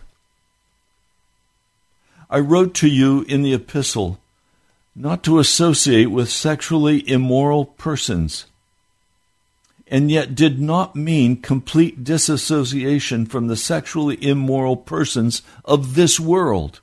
I 2.29 2.39
wrote 2.39 2.73
to 2.75 2.87
you 2.87 3.23
in 3.23 3.41
the 3.41 3.53
epistle 3.53 4.19
not 4.95 5.23
to 5.23 5.39
associate 5.39 6.07
with 6.07 6.29
sexually 6.29 7.07
immoral 7.09 7.65
persons, 7.65 8.45
and 9.91 10.09
yet 10.09 10.33
did 10.33 10.57
not 10.57 10.95
mean 10.95 11.35
complete 11.35 12.01
disassociation 12.01 13.25
from 13.25 13.47
the 13.47 13.57
sexually 13.57 14.17
immoral 14.25 14.77
persons 14.77 15.41
of 15.65 15.95
this 15.95 16.17
world, 16.17 16.79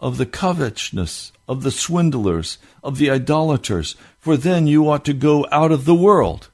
of 0.00 0.18
the 0.18 0.26
covetousness, 0.26 1.30
of 1.48 1.62
the 1.62 1.70
swindlers, 1.70 2.58
of 2.82 2.98
the 2.98 3.08
idolaters, 3.08 3.94
for 4.18 4.36
then 4.36 4.66
you 4.66 4.90
ought 4.90 5.04
to 5.04 5.14
go 5.14 5.46
out 5.52 5.70
of 5.70 5.84
the 5.84 5.94
world. 5.94 6.48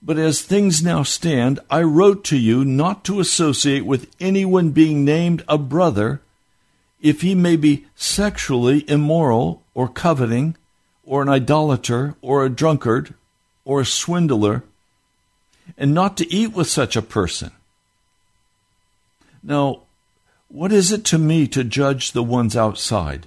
But 0.00 0.16
as 0.16 0.40
things 0.40 0.80
now 0.80 1.02
stand, 1.02 1.58
I 1.68 1.82
wrote 1.82 2.22
to 2.26 2.38
you 2.38 2.64
not 2.64 3.04
to 3.06 3.18
associate 3.18 3.84
with 3.84 4.08
anyone 4.20 4.70
being 4.70 5.04
named 5.04 5.42
a 5.48 5.58
brother 5.58 6.20
if 7.00 7.22
he 7.22 7.34
may 7.34 7.56
be 7.56 7.86
sexually 7.96 8.88
immoral 8.88 9.64
or 9.74 9.88
coveting 9.88 10.56
or 11.08 11.22
an 11.22 11.28
idolater 11.30 12.14
or 12.20 12.44
a 12.44 12.50
drunkard 12.50 13.14
or 13.64 13.80
a 13.80 13.86
swindler, 13.86 14.62
and 15.78 15.94
not 15.94 16.18
to 16.18 16.30
eat 16.32 16.52
with 16.52 16.68
such 16.68 16.96
a 16.96 17.02
person. 17.02 17.50
Now, 19.42 19.80
what 20.48 20.70
is 20.70 20.92
it 20.92 21.06
to 21.06 21.18
me 21.18 21.48
to 21.48 21.64
judge 21.64 22.12
the 22.12 22.22
ones 22.22 22.54
outside? 22.54 23.26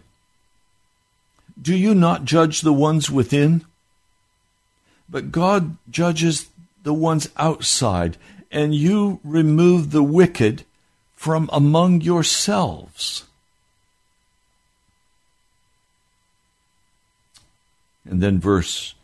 Do 1.59 1.75
you 1.75 1.95
not 1.95 2.23
judge 2.23 2.61
the 2.61 2.73
ones 2.73 3.09
within? 3.09 3.65
But 5.09 5.31
God 5.31 5.77
judges 5.89 6.49
the 6.83 6.93
ones 6.93 7.29
outside, 7.37 8.15
and 8.51 8.75
you 8.75 9.19
remove 9.23 9.89
the 9.89 10.03
wicked 10.03 10.65
from 11.15 11.49
among 11.51 12.01
yourselves. 12.01 13.25
And 18.09 18.21
then 18.21 18.39
verse 18.39 18.95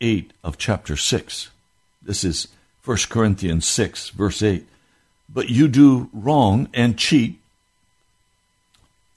8 0.00 0.32
of 0.44 0.58
chapter 0.58 0.96
6. 0.96 1.50
This 2.02 2.24
is 2.24 2.48
1 2.84 2.96
Corinthians 3.08 3.66
6, 3.66 4.10
verse 4.10 4.42
8. 4.42 4.66
But 5.28 5.48
you 5.48 5.66
do 5.66 6.08
wrong 6.12 6.68
and 6.72 6.96
cheat, 6.96 7.40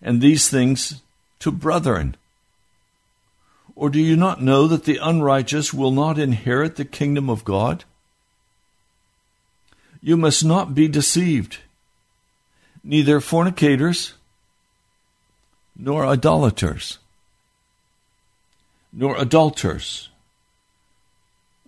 and 0.02 0.22
these 0.22 0.50
things 0.50 1.02
to 1.40 1.52
brethren. 1.52 2.16
Or 3.76 3.90
do 3.90 4.00
you 4.00 4.16
not 4.16 4.42
know 4.42 4.68
that 4.68 4.86
the 4.86 4.98
unrighteous 4.98 5.74
will 5.74 5.92
not 5.92 6.18
inherit 6.18 6.76
the 6.76 6.86
kingdom 6.86 7.30
of 7.30 7.46
God? 7.46 7.84
You 10.02 10.18
must 10.18 10.44
not 10.44 10.74
be 10.74 10.88
deceived. 10.88 11.60
Neither 12.84 13.20
fornicators, 13.20 14.14
nor 15.78 16.06
idolaters, 16.06 16.98
nor 18.92 19.18
adulterers, 19.18 20.10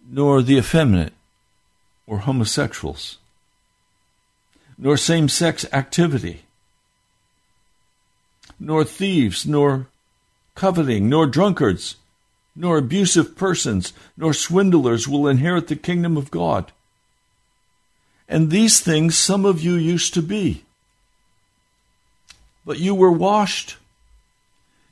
nor 0.09 0.41
the 0.41 0.57
effeminate, 0.57 1.13
or 2.07 2.19
homosexuals, 2.19 3.17
nor 4.77 4.97
same 4.97 5.29
sex 5.29 5.65
activity, 5.71 6.43
nor 8.59 8.83
thieves, 8.83 9.45
nor 9.45 9.87
coveting, 10.55 11.09
nor 11.09 11.27
drunkards, 11.27 11.95
nor 12.55 12.77
abusive 12.77 13.35
persons, 13.35 13.93
nor 14.17 14.33
swindlers 14.33 15.07
will 15.07 15.27
inherit 15.27 15.67
the 15.67 15.75
kingdom 15.75 16.17
of 16.17 16.31
God. 16.31 16.71
And 18.27 18.49
these 18.49 18.79
things 18.79 19.17
some 19.17 19.45
of 19.45 19.61
you 19.61 19.75
used 19.75 20.13
to 20.13 20.21
be. 20.21 20.63
But 22.65 22.79
you 22.79 22.93
were 22.93 23.11
washed. 23.11 23.77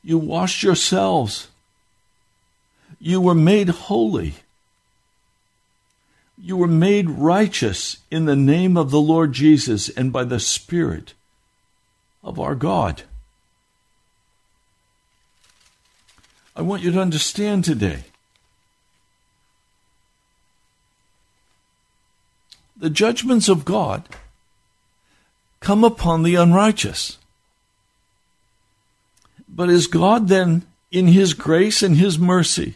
You 0.04 0.18
washed 0.18 0.64
yourselves 0.64 1.48
you 3.00 3.22
were 3.22 3.36
made 3.36 3.70
holy. 3.70 4.36
You 6.38 6.58
were 6.58 6.68
made 6.68 7.10
righteous 7.10 7.98
in 8.12 8.26
the 8.26 8.36
name 8.36 8.78
of 8.78 8.92
the 8.92 9.02
Lord 9.02 9.34
Jesus 9.34 9.90
and 9.90 10.12
by 10.12 10.24
the 10.24 10.40
Spirit 10.40 11.14
of 12.24 12.40
our 12.40 12.56
God. 12.56 13.04
I 16.56 16.62
want 16.62 16.82
you 16.82 16.92
to 16.92 17.00
understand 17.00 17.64
today 17.64 18.04
the 22.76 22.90
judgments 22.90 23.48
of 23.48 23.66
God 23.66 24.10
come 25.60 25.84
upon 25.84 26.24
the 26.24 26.36
unrighteous. 26.36 27.18
But 29.48 29.70
is 29.70 29.88
God 29.88 30.28
then, 30.28 30.66
in 30.92 31.08
His 31.08 31.34
grace 31.34 31.84
and 31.84 31.98
His 31.98 32.18
mercy, 32.18 32.76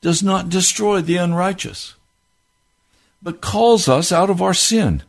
does 0.00 0.22
not 0.22 0.48
destroy 0.48 1.00
the 1.00 1.16
unrighteous, 1.16 1.94
but 3.22 3.40
calls 3.40 3.88
us 3.88 4.12
out 4.12 4.30
of 4.30 4.40
our 4.40 4.54
sin 4.54 5.02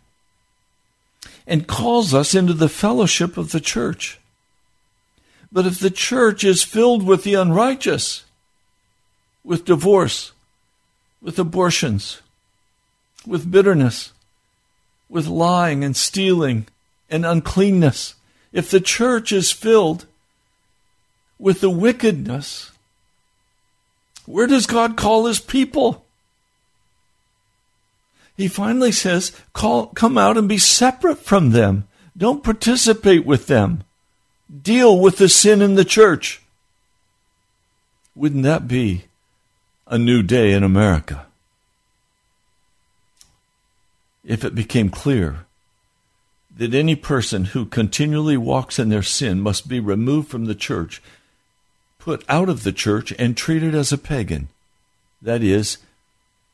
and 1.46 1.68
calls 1.68 2.14
us 2.14 2.36
into 2.36 2.54
the 2.54 2.70
fellowship 2.70 3.38
of 3.38 3.52
the 3.52 3.60
church. 3.60 4.20
But 5.52 5.66
if 5.66 5.80
the 5.80 5.90
church 5.90 6.44
is 6.44 6.64
filled 6.64 7.04
with 7.04 7.24
the 7.24 7.34
unrighteous, 7.34 8.24
with 9.44 9.66
divorce, 9.66 10.32
with 11.22 11.40
abortions, 11.40 12.22
with 13.26 13.50
bitterness, 13.50 14.14
with 15.10 15.28
lying 15.28 15.84
and 15.84 15.96
stealing 15.96 16.68
and 17.10 17.26
uncleanness, 17.26 18.14
if 18.54 18.70
the 18.70 18.80
church 18.80 19.32
is 19.32 19.52
filled 19.52 20.06
with 21.40 21.62
the 21.62 21.70
wickedness 21.70 22.72
where 24.30 24.46
does 24.46 24.68
God 24.68 24.96
call 24.96 25.26
his 25.26 25.40
people? 25.40 26.06
He 28.38 28.48
finally 28.48 28.92
says, 28.92 29.32
call, 29.54 29.88
come 29.88 30.20
out 30.20 30.38
and 30.38 30.48
be 30.48 30.60
separate 30.60 31.18
from 31.18 31.50
them. 31.50 31.88
Don't 32.16 32.44
participate 32.44 33.26
with 33.26 33.48
them. 33.48 33.84
Deal 34.62 35.00
with 35.00 35.18
the 35.18 35.30
sin 35.30 35.64
in 35.64 35.74
the 35.74 35.84
church. 35.84 36.44
Wouldn't 38.16 38.44
that 38.44 38.68
be 38.68 39.06
a 39.88 39.98
new 39.98 40.22
day 40.22 40.54
in 40.54 40.64
America? 40.64 41.26
If 44.24 44.46
it 44.46 44.54
became 44.54 44.92
clear 44.92 45.48
that 46.56 46.76
any 46.76 46.96
person 46.96 47.46
who 47.46 47.66
continually 47.66 48.38
walks 48.38 48.78
in 48.78 48.90
their 48.90 49.02
sin 49.02 49.42
must 49.42 49.68
be 49.68 49.80
removed 49.80 50.30
from 50.30 50.46
the 50.46 50.54
church 50.54 51.02
put 52.10 52.26
out 52.28 52.50
of 52.50 52.64
the 52.64 52.72
church 52.72 53.14
and 53.20 53.38
treated 53.38 53.76
as 53.76 53.92
a 53.92 53.98
pagan. 53.98 54.48
That 55.22 55.44
is, 55.44 55.78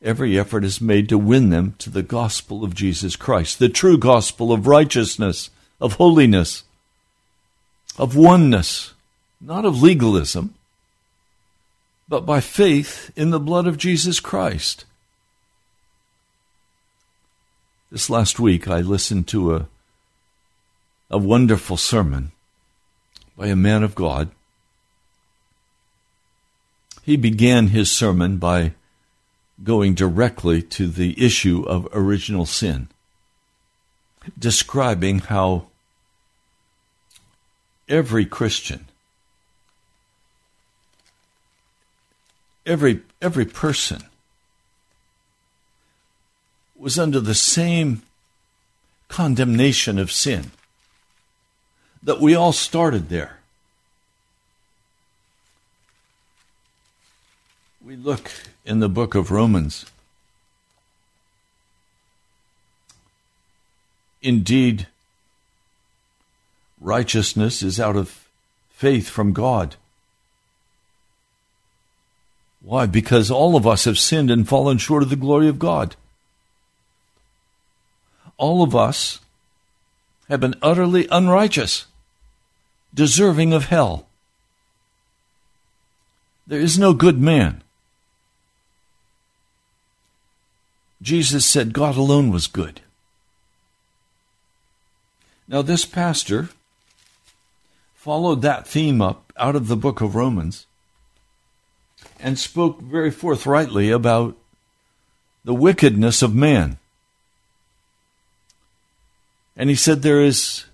every 0.02 0.38
effort 0.38 0.64
is 0.64 0.82
made 0.82 1.08
to 1.08 1.16
win 1.16 1.48
them 1.48 1.74
to 1.78 1.88
the 1.88 2.02
gospel 2.02 2.62
of 2.62 2.74
Jesus 2.74 3.16
Christ, 3.16 3.58
the 3.58 3.70
true 3.70 3.96
gospel 3.96 4.52
of 4.52 4.66
righteousness, 4.66 5.48
of 5.80 5.94
holiness, 5.94 6.64
of 7.96 8.14
oneness, 8.14 8.92
not 9.40 9.64
of 9.64 9.80
legalism, 9.80 10.52
but 12.06 12.26
by 12.26 12.40
faith 12.40 13.10
in 13.16 13.30
the 13.30 13.40
blood 13.40 13.66
of 13.66 13.78
Jesus 13.78 14.20
Christ. 14.20 14.84
This 17.90 18.10
last 18.10 18.38
week, 18.38 18.68
I 18.68 18.82
listened 18.82 19.26
to 19.28 19.54
a, 19.54 19.68
a 21.08 21.16
wonderful 21.16 21.78
sermon 21.78 22.32
by 23.38 23.46
a 23.46 23.56
man 23.56 23.82
of 23.82 23.94
God 23.94 24.28
he 27.06 27.16
began 27.16 27.68
his 27.68 27.88
sermon 27.88 28.36
by 28.36 28.72
going 29.62 29.94
directly 29.94 30.60
to 30.60 30.88
the 30.88 31.14
issue 31.24 31.62
of 31.62 31.86
original 31.92 32.44
sin, 32.44 32.88
describing 34.36 35.20
how 35.20 35.68
every 37.88 38.26
Christian, 38.26 38.88
every, 42.66 43.02
every 43.22 43.46
person 43.46 44.02
was 46.76 46.98
under 46.98 47.20
the 47.20 47.36
same 47.36 48.02
condemnation 49.06 49.96
of 50.00 50.10
sin, 50.10 50.50
that 52.02 52.20
we 52.20 52.34
all 52.34 52.52
started 52.52 53.08
there. 53.10 53.35
We 57.86 57.94
look 57.94 58.32
in 58.64 58.80
the 58.80 58.88
book 58.88 59.14
of 59.14 59.30
Romans. 59.30 59.86
Indeed, 64.20 64.88
righteousness 66.80 67.62
is 67.62 67.78
out 67.78 67.94
of 67.94 68.26
faith 68.70 69.08
from 69.08 69.32
God. 69.32 69.76
Why? 72.60 72.86
Because 72.86 73.30
all 73.30 73.54
of 73.54 73.68
us 73.68 73.84
have 73.84 74.00
sinned 74.00 74.32
and 74.32 74.48
fallen 74.48 74.78
short 74.78 75.04
of 75.04 75.10
the 75.10 75.14
glory 75.14 75.46
of 75.46 75.60
God. 75.60 75.94
All 78.36 78.64
of 78.64 78.74
us 78.74 79.20
have 80.28 80.40
been 80.40 80.56
utterly 80.60 81.06
unrighteous, 81.12 81.86
deserving 82.92 83.52
of 83.52 83.66
hell. 83.66 84.08
There 86.48 86.58
is 86.58 86.80
no 86.80 86.92
good 86.92 87.20
man. 87.20 87.62
Jesus 91.02 91.44
said 91.44 91.72
God 91.72 91.96
alone 91.96 92.30
was 92.30 92.46
good. 92.46 92.80
Now, 95.48 95.62
this 95.62 95.84
pastor 95.84 96.48
followed 97.94 98.42
that 98.42 98.66
theme 98.66 99.00
up 99.00 99.32
out 99.36 99.56
of 99.56 99.68
the 99.68 99.76
book 99.76 100.00
of 100.00 100.14
Romans 100.14 100.66
and 102.18 102.38
spoke 102.38 102.80
very 102.80 103.10
forthrightly 103.10 103.90
about 103.90 104.36
the 105.44 105.54
wickedness 105.54 106.22
of 106.22 106.34
man. 106.34 106.78
And 109.56 109.70
he 109.70 109.76
said 109.76 110.02
there 110.02 110.22
is 110.22 110.64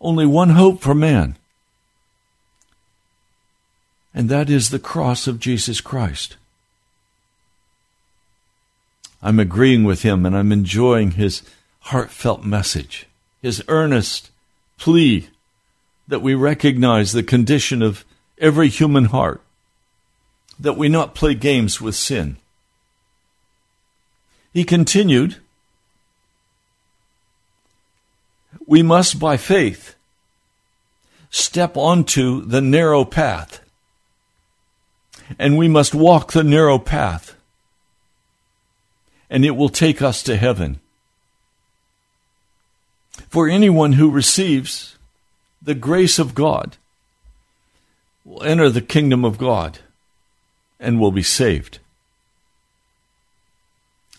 only 0.00 0.26
one 0.26 0.50
hope 0.50 0.80
for 0.80 0.94
man, 0.94 1.36
and 4.12 4.28
that 4.28 4.50
is 4.50 4.70
the 4.70 4.78
cross 4.78 5.26
of 5.26 5.38
Jesus 5.38 5.80
Christ. 5.80 6.36
I'm 9.22 9.38
agreeing 9.38 9.84
with 9.84 10.02
him 10.02 10.24
and 10.24 10.36
I'm 10.36 10.52
enjoying 10.52 11.12
his 11.12 11.42
heartfelt 11.80 12.44
message, 12.44 13.06
his 13.42 13.62
earnest 13.68 14.30
plea 14.78 15.28
that 16.08 16.22
we 16.22 16.34
recognize 16.34 17.12
the 17.12 17.22
condition 17.22 17.82
of 17.82 18.04
every 18.38 18.68
human 18.68 19.06
heart, 19.06 19.42
that 20.58 20.76
we 20.76 20.88
not 20.88 21.14
play 21.14 21.34
games 21.34 21.80
with 21.80 21.94
sin. 21.94 22.36
He 24.52 24.64
continued, 24.64 25.36
We 28.66 28.82
must, 28.82 29.20
by 29.20 29.36
faith, 29.36 29.94
step 31.30 31.76
onto 31.76 32.44
the 32.44 32.60
narrow 32.60 33.04
path, 33.04 33.60
and 35.38 35.56
we 35.56 35.68
must 35.68 35.94
walk 35.94 36.32
the 36.32 36.42
narrow 36.42 36.78
path 36.78 37.36
and 39.30 39.44
it 39.44 39.52
will 39.52 39.68
take 39.68 40.02
us 40.02 40.22
to 40.24 40.36
heaven. 40.36 40.80
For 43.28 43.48
anyone 43.48 43.92
who 43.92 44.10
receives 44.10 44.98
the 45.62 45.74
grace 45.74 46.18
of 46.18 46.34
God 46.34 46.76
will 48.24 48.42
enter 48.42 48.68
the 48.68 48.80
kingdom 48.80 49.24
of 49.24 49.38
God 49.38 49.78
and 50.80 50.98
will 50.98 51.12
be 51.12 51.22
saved. 51.22 51.78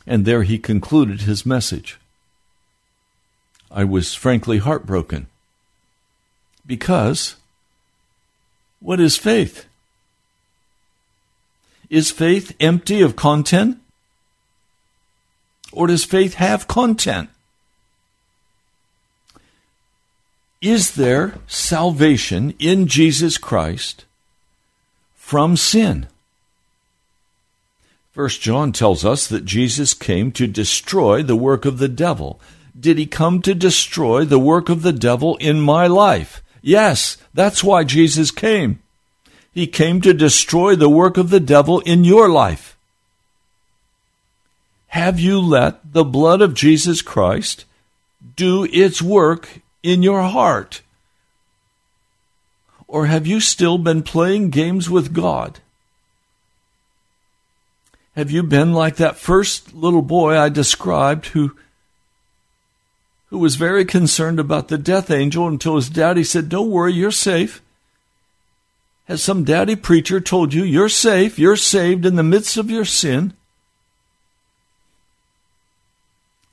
And 0.08 0.26
there 0.26 0.44
he 0.44 0.58
concluded 0.58 1.22
his 1.22 1.46
message. 1.46 2.00
I 3.70 3.84
was 3.84 4.14
frankly 4.14 4.60
heartbroken 4.60 5.28
because 6.66 7.36
what 8.80 9.00
is 9.00 9.18
faith? 9.18 9.66
Is 11.90 12.12
faith 12.12 12.56
empty 12.60 13.02
of 13.02 13.16
content? 13.16 13.81
Or 15.72 15.88
does 15.88 16.04
faith 16.04 16.36
have 16.36 16.68
content? 16.68 17.30
Is 20.62 20.96
there 20.96 21.36
salvation 21.48 22.54
in 22.60 22.86
Jesus 22.86 23.38
Christ 23.38 24.06
from 25.16 25.58
sin? 25.58 26.08
First 28.12 28.42
John 28.42 28.72
tells 28.72 29.04
us 29.06 29.26
that 29.28 29.46
Jesus 29.46 29.94
came 29.94 30.32
to 30.34 30.46
destroy 30.46 31.24
the 31.24 31.36
work 31.36 31.66
of 31.66 31.80
the 31.80 31.88
devil. 31.88 32.40
Did 32.78 32.98
he 32.98 33.06
come 33.06 33.42
to 33.42 33.56
destroy 33.56 34.26
the 34.26 34.40
work 34.40 34.70
of 34.70 34.82
the 34.82 34.94
devil 34.94 35.38
in 35.38 35.62
my 35.62 35.88
life? 35.88 36.44
Yes, 36.62 37.18
that's 37.34 37.64
why 37.64 37.84
Jesus 37.84 38.30
came. 38.30 38.80
He 39.54 39.66
came 39.66 40.02
to 40.02 40.14
destroy 40.14 40.76
the 40.76 40.90
work 40.90 41.18
of 41.18 41.30
the 41.30 41.40
devil 41.40 41.80
in 41.82 42.04
your 42.04 42.30
life. 42.30 42.78
Have 44.92 45.22
you 45.22 45.40
let 45.40 45.94
the 45.94 46.04
blood 46.04 46.42
of 46.42 46.54
Jesus 46.54 47.02
Christ 47.02 47.64
do 48.36 48.66
its 48.74 49.02
work 49.02 49.62
in 49.82 50.04
your 50.04 50.24
heart? 50.24 50.82
Or 52.90 53.06
have 53.06 53.26
you 53.26 53.40
still 53.40 53.78
been 53.78 54.04
playing 54.04 54.50
games 54.50 54.90
with 54.90 55.14
God? 55.14 55.60
Have 58.18 58.32
you 58.32 58.44
been 58.44 58.74
like 58.74 58.98
that 58.98 59.16
first 59.16 59.74
little 59.74 60.02
boy 60.02 60.38
I 60.38 60.50
described 60.50 61.28
who 61.28 61.56
who 63.30 63.38
was 63.38 63.56
very 63.56 63.86
concerned 63.86 64.42
about 64.42 64.68
the 64.68 64.78
death 64.78 65.10
angel 65.10 65.48
until 65.48 65.78
his 65.78 65.90
daddy 65.90 66.26
said, 66.26 66.50
"Don't 66.50 66.70
worry, 66.70 66.92
you're 66.92 67.12
safe." 67.12 67.62
Has 69.06 69.24
some 69.24 69.46
daddy 69.46 69.78
preacher 69.78 70.20
told 70.20 70.54
you 70.54 70.66
you're 70.66 70.90
safe, 70.90 71.40
you're 71.40 71.56
saved 71.56 72.06
in 72.06 72.18
the 72.18 72.24
midst 72.24 72.58
of 72.58 72.70
your 72.70 72.84
sin? 72.84 73.34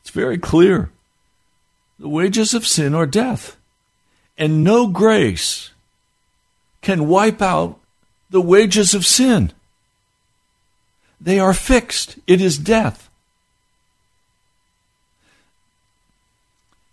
It's 0.09 0.15
very 0.15 0.39
clear. 0.39 0.91
The 1.99 2.09
wages 2.09 2.55
of 2.55 2.67
sin 2.67 2.95
are 2.95 3.05
death. 3.05 3.59
And 4.39 4.65
no 4.65 4.87
grace 4.87 5.73
can 6.81 7.09
wipe 7.09 7.43
out 7.43 7.79
the 8.31 8.41
wages 8.41 8.95
of 8.95 9.05
sin. 9.05 9.53
They 11.21 11.39
are 11.39 11.53
fixed. 11.53 12.19
It 12.27 12.41
is 12.41 12.57
death. 12.57 13.11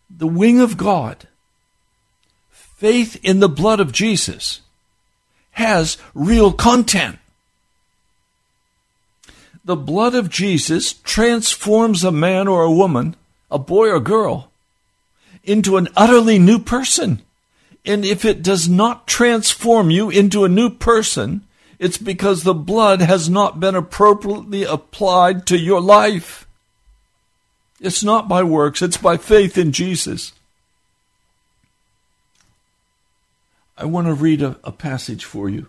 The 0.10 0.28
wing 0.28 0.60
of 0.60 0.76
God, 0.76 1.30
faith 2.52 3.18
in 3.24 3.40
the 3.40 3.48
blood 3.48 3.80
of 3.80 3.94
Jesus, 3.94 4.60
has 5.52 5.98
real 6.14 6.52
content 6.52 7.20
the 9.66 9.76
blood 9.76 10.14
of 10.14 10.30
Jesus 10.30 10.94
transforms 10.94 12.04
a 12.04 12.12
man 12.12 12.48
or 12.48 12.64
a 12.64 12.72
woman, 12.72 13.16
a 13.50 13.58
boy 13.58 13.90
or 13.90 14.00
girl, 14.00 14.52
into 15.44 15.78
an 15.78 15.90
utterly 15.98 16.38
new 16.38 16.60
person. 16.60 17.24
And 17.84 18.06
if 18.06 18.24
it 18.24 18.44
does 18.44 18.70
not 18.70 19.08
transform 19.08 19.90
you 19.90 20.12
into 20.12 20.46
a 20.46 20.50
new 20.50 20.70
person, 20.70 21.42
it's 21.80 21.98
because 21.98 22.44
the 22.44 22.54
blood 22.54 23.02
has 23.02 23.28
not 23.28 23.60
been 23.60 23.76
appropriately 23.76 24.64
applied 24.64 25.48
to 25.48 25.58
your 25.58 25.82
life. 25.82 26.48
It's 27.82 28.04
not 28.04 28.28
by 28.28 28.44
works, 28.44 28.84
it's 28.84 28.98
by 28.98 29.18
faith 29.18 29.58
in 29.58 29.72
Jesus. 29.72 30.32
I 33.78 33.86
want 33.86 34.08
to 34.08 34.14
read 34.14 34.42
a, 34.42 34.58
a 34.64 34.72
passage 34.72 35.26
for 35.26 35.50
you. 35.50 35.68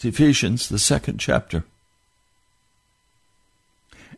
It's 0.00 0.16
Ephesians, 0.16 0.66
the 0.70 0.78
second 0.78 1.18
chapter. 1.20 1.62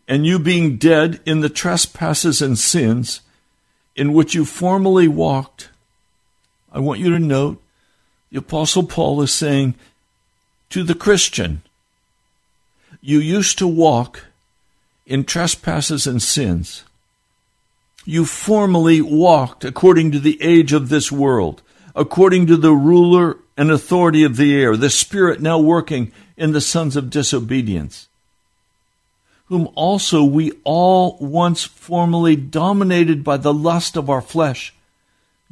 And 0.07 0.25
you 0.25 0.39
being 0.39 0.77
dead 0.77 1.21
in 1.27 1.41
the 1.41 1.49
trespasses 1.49 2.41
and 2.41 2.57
sins 2.57 3.21
in 3.97 4.13
which 4.13 4.33
you 4.33 4.45
formerly 4.45 5.09
walked, 5.09 5.71
I 6.73 6.79
want 6.79 7.01
you 7.01 7.11
to 7.11 7.19
note 7.19 7.61
the 8.31 8.39
Apostle 8.39 8.85
Paul 8.85 9.23
is 9.23 9.33
saying 9.33 9.75
to 10.71 10.85
the 10.85 10.95
Christian, 10.95 11.63
you 13.01 13.19
used 13.19 13.59
to 13.59 13.67
walk 13.67 14.27
in 15.05 15.25
trespasses 15.25 16.07
and 16.07 16.23
sins. 16.23 16.85
You 18.05 18.25
formerly 18.25 19.01
walked 19.01 19.65
according 19.65 20.13
to 20.13 20.21
the 20.21 20.41
age 20.41 20.73
of 20.73 20.91
this 20.91 21.11
world, 21.11 21.61
according 21.97 22.47
to 22.47 22.57
the 22.57 22.73
ruler 22.73 23.37
and 23.63 23.71
authority 23.71 24.25
of 24.25 24.37
the 24.37 24.61
air, 24.61 24.77
the 24.77 24.91
Spirit 24.91 25.41
now 25.41 25.57
working 25.57 26.11
in 26.37 26.51
the 26.51 26.61
sons 26.61 26.97
of 26.97 27.11
disobedience, 27.11 28.09
whom 29.45 29.69
also 29.77 30.25
we 30.25 30.51
all 30.65 31.17
once 31.21 31.63
formerly 31.63 32.35
dominated 32.35 33.23
by 33.23 33.37
the 33.37 33.55
lust 33.55 33.97
of 33.97 34.11
our 34.11 34.21
flesh, 34.21 34.75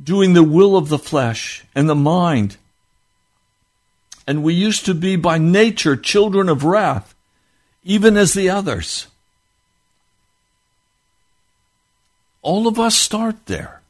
doing 0.02 0.32
the 0.32 0.42
will 0.42 0.76
of 0.76 0.88
the 0.88 0.98
flesh 0.98 1.64
and 1.72 1.88
the 1.88 1.94
mind. 1.94 2.56
And 4.26 4.42
we 4.42 4.54
used 4.54 4.84
to 4.86 4.94
be 4.94 5.14
by 5.14 5.38
nature 5.38 5.94
children 5.94 6.48
of 6.48 6.64
wrath, 6.64 7.14
even 7.84 8.16
as 8.16 8.34
the 8.34 8.50
others. 8.50 9.06
All 12.42 12.66
of 12.66 12.76
us 12.80 12.96
start 12.96 13.46
there. 13.46 13.82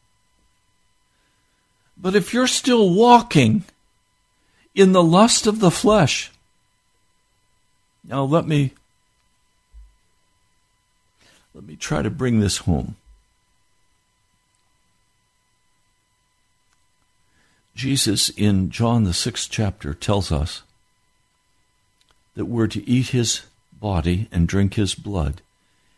But 1.96 2.14
if 2.14 2.34
you're 2.34 2.46
still 2.46 2.92
walking 2.92 3.64
in 4.74 4.92
the 4.92 5.02
lust 5.02 5.46
of 5.46 5.60
the 5.60 5.70
flesh. 5.70 6.30
Now 8.04 8.24
let 8.24 8.46
me 8.46 8.72
let 11.54 11.64
me 11.64 11.76
try 11.76 12.02
to 12.02 12.10
bring 12.10 12.40
this 12.40 12.58
home. 12.58 12.96
Jesus 17.74 18.28
in 18.28 18.70
John, 18.70 19.04
the 19.04 19.14
sixth 19.14 19.48
chapter, 19.50 19.94
tells 19.94 20.30
us 20.30 20.62
that 22.34 22.44
we're 22.44 22.66
to 22.68 22.88
eat 22.88 23.08
his 23.08 23.42
body 23.72 24.28
and 24.30 24.46
drink 24.46 24.74
his 24.74 24.94
blood. 24.94 25.40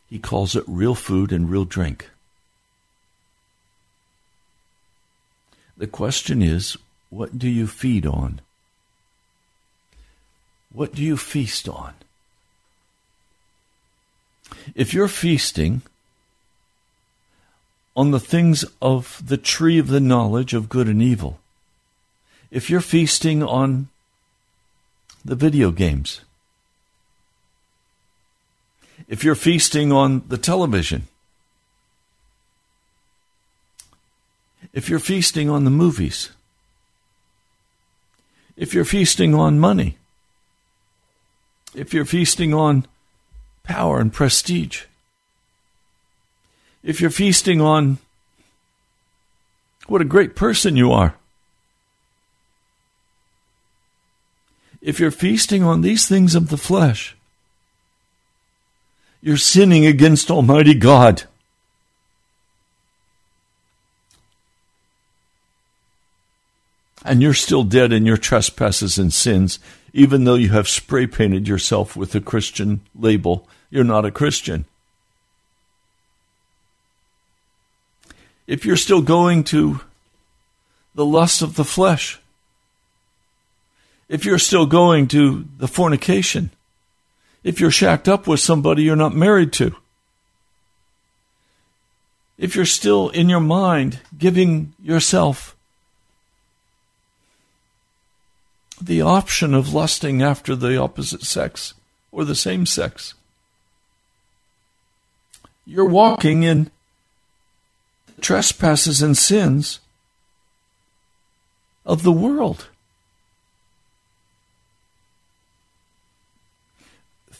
He 0.08 0.18
calls 0.18 0.54
it 0.54 0.64
real 0.66 0.94
food 0.94 1.32
and 1.32 1.50
real 1.50 1.64
drink. 1.64 2.10
The 5.76 5.86
question 5.86 6.40
is, 6.40 6.76
what 7.10 7.38
do 7.38 7.48
you 7.48 7.66
feed 7.66 8.06
on? 8.06 8.40
What 10.72 10.94
do 10.94 11.02
you 11.02 11.16
feast 11.16 11.68
on? 11.68 11.94
If 14.74 14.94
you're 14.94 15.08
feasting 15.08 15.82
on 17.94 18.10
the 18.10 18.20
things 18.20 18.64
of 18.80 19.22
the 19.24 19.36
tree 19.36 19.78
of 19.78 19.88
the 19.88 20.00
knowledge 20.00 20.54
of 20.54 20.68
good 20.68 20.88
and 20.88 21.02
evil, 21.02 21.38
if 22.50 22.70
you're 22.70 22.80
feasting 22.80 23.42
on 23.42 23.88
the 25.24 25.34
video 25.34 25.70
games, 25.70 26.22
if 29.08 29.24
you're 29.24 29.34
feasting 29.34 29.92
on 29.92 30.22
the 30.28 30.38
television, 30.38 31.06
if 34.72 34.88
you're 34.88 34.98
feasting 34.98 35.50
on 35.50 35.64
the 35.64 35.70
movies, 35.70 36.30
if 38.56 38.72
you're 38.72 38.84
feasting 38.84 39.34
on 39.34 39.58
money, 39.58 39.98
if 41.74 41.94
you're 41.94 42.04
feasting 42.04 42.52
on 42.52 42.86
power 43.62 44.00
and 44.00 44.12
prestige, 44.12 44.84
if 46.82 47.00
you're 47.00 47.10
feasting 47.10 47.60
on 47.60 47.98
what 49.86 50.00
a 50.00 50.04
great 50.06 50.34
person 50.34 50.76
you 50.76 50.92
are, 50.92 51.14
if 54.80 54.98
you're 54.98 55.10
feasting 55.10 55.62
on 55.62 55.80
these 55.80 56.08
things 56.08 56.34
of 56.34 56.48
the 56.48 56.56
flesh, 56.56 57.16
you're 59.22 59.36
sinning 59.36 59.86
against 59.86 60.30
Almighty 60.30 60.74
God. 60.74 61.22
And 67.04 67.22
you're 67.22 67.34
still 67.34 67.64
dead 67.64 67.92
in 67.92 68.06
your 68.06 68.16
trespasses 68.16 68.98
and 68.98 69.12
sins, 69.12 69.58
even 69.92 70.24
though 70.24 70.36
you 70.36 70.50
have 70.50 70.68
spray 70.68 71.06
painted 71.06 71.48
yourself 71.48 71.96
with 71.96 72.14
a 72.14 72.20
Christian 72.20 72.80
label. 72.94 73.48
You're 73.70 73.84
not 73.84 74.04
a 74.04 74.10
Christian. 74.10 74.64
If 78.46 78.64
you're 78.64 78.76
still 78.76 79.02
going 79.02 79.44
to 79.44 79.80
the 80.94 81.06
lust 81.06 81.42
of 81.42 81.56
the 81.56 81.64
flesh, 81.64 82.20
if 84.08 84.24
you're 84.24 84.38
still 84.38 84.66
going 84.66 85.08
to 85.08 85.46
the 85.56 85.68
fornication, 85.68 86.50
if 87.42 87.60
you're 87.60 87.70
shacked 87.70 88.08
up 88.08 88.26
with 88.26 88.40
somebody 88.40 88.82
you're 88.82 88.96
not 88.96 89.14
married 89.14 89.52
to. 89.54 89.74
If 92.38 92.54
you're 92.56 92.64
still 92.64 93.08
in 93.08 93.28
your 93.28 93.40
mind 93.40 94.00
giving 94.16 94.74
yourself 94.82 95.56
the 98.84 99.02
option 99.02 99.54
of 99.54 99.72
lusting 99.72 100.22
after 100.22 100.56
the 100.56 100.76
opposite 100.76 101.22
sex 101.22 101.74
or 102.10 102.24
the 102.24 102.34
same 102.34 102.66
sex, 102.66 103.14
you're 105.64 105.88
walking 105.88 106.42
in 106.42 106.70
trespasses 108.20 109.02
and 109.02 109.16
sins 109.16 109.80
of 111.84 112.02
the 112.02 112.12
world. 112.12 112.68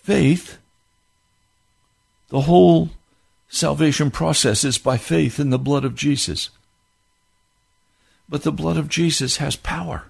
faith, 0.03 0.59
the 2.29 2.43
whole 2.43 2.91
salvation 3.49 4.11
process 4.11 4.65
is 4.65 4.79
by 4.79 4.97
faith 4.99 5.39
in 5.39 5.51
the 5.51 5.59
blood 5.59 5.85
of 5.85 5.95
Jesus. 5.95 6.51
But 8.29 8.43
the 8.43 8.53
blood 8.53 8.77
of 8.77 8.89
Jesus 8.89 9.37
has 9.37 9.57
power. 9.57 10.07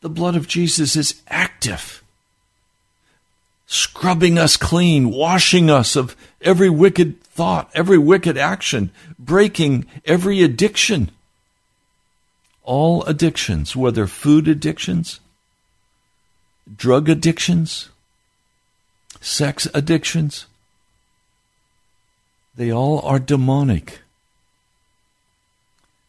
The 0.00 0.08
blood 0.08 0.34
of 0.34 0.48
Jesus 0.48 0.96
is 0.96 1.20
active, 1.28 2.02
scrubbing 3.66 4.38
us 4.38 4.56
clean, 4.56 5.10
washing 5.10 5.68
us 5.68 5.94
of 5.94 6.16
every 6.40 6.70
wicked 6.70 7.22
thought, 7.22 7.70
every 7.74 7.98
wicked 7.98 8.38
action, 8.38 8.90
breaking 9.18 9.86
every 10.06 10.42
addiction. 10.42 11.10
All 12.62 13.02
addictions, 13.04 13.76
whether 13.76 14.06
food 14.06 14.48
addictions, 14.48 15.20
drug 16.76 17.08
addictions, 17.08 17.90
sex 19.20 19.68
addictions, 19.74 20.46
they 22.56 22.72
all 22.72 23.00
are 23.00 23.18
demonic. 23.18 24.00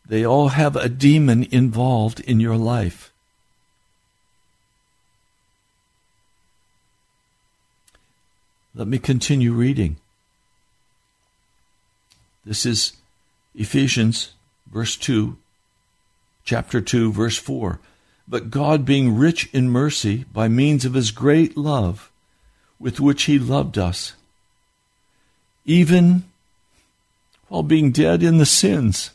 They 0.08 0.26
all 0.26 0.50
have 0.50 0.76
a 0.76 0.90
demon 0.90 1.44
involved 1.52 2.20
in 2.22 2.40
your 2.40 2.58
life. 2.58 3.11
Let 8.74 8.88
me 8.88 9.00
continue 9.00 9.52
reading. 9.52 9.98
This 12.46 12.66
is 12.66 12.94
Ephesians 13.54 14.34
verse 14.72 14.96
2, 14.96 15.38
chapter 16.44 16.82
2, 16.82 17.12
verse 17.12 17.38
4. 17.38 17.80
But 18.28 18.50
God, 18.50 18.86
being 18.86 19.18
rich 19.18 19.50
in 19.52 19.70
mercy 19.70 20.26
by 20.34 20.48
means 20.48 20.86
of 20.86 20.94
his 20.94 21.12
great 21.12 21.58
love 21.58 22.10
with 22.80 23.00
which 23.00 23.24
he 23.24 23.38
loved 23.38 23.78
us, 23.78 24.14
even 25.66 26.24
while 27.50 27.64
being 27.64 27.92
dead 27.92 28.24
in 28.24 28.38
the 28.38 28.46
sins, 28.46 29.12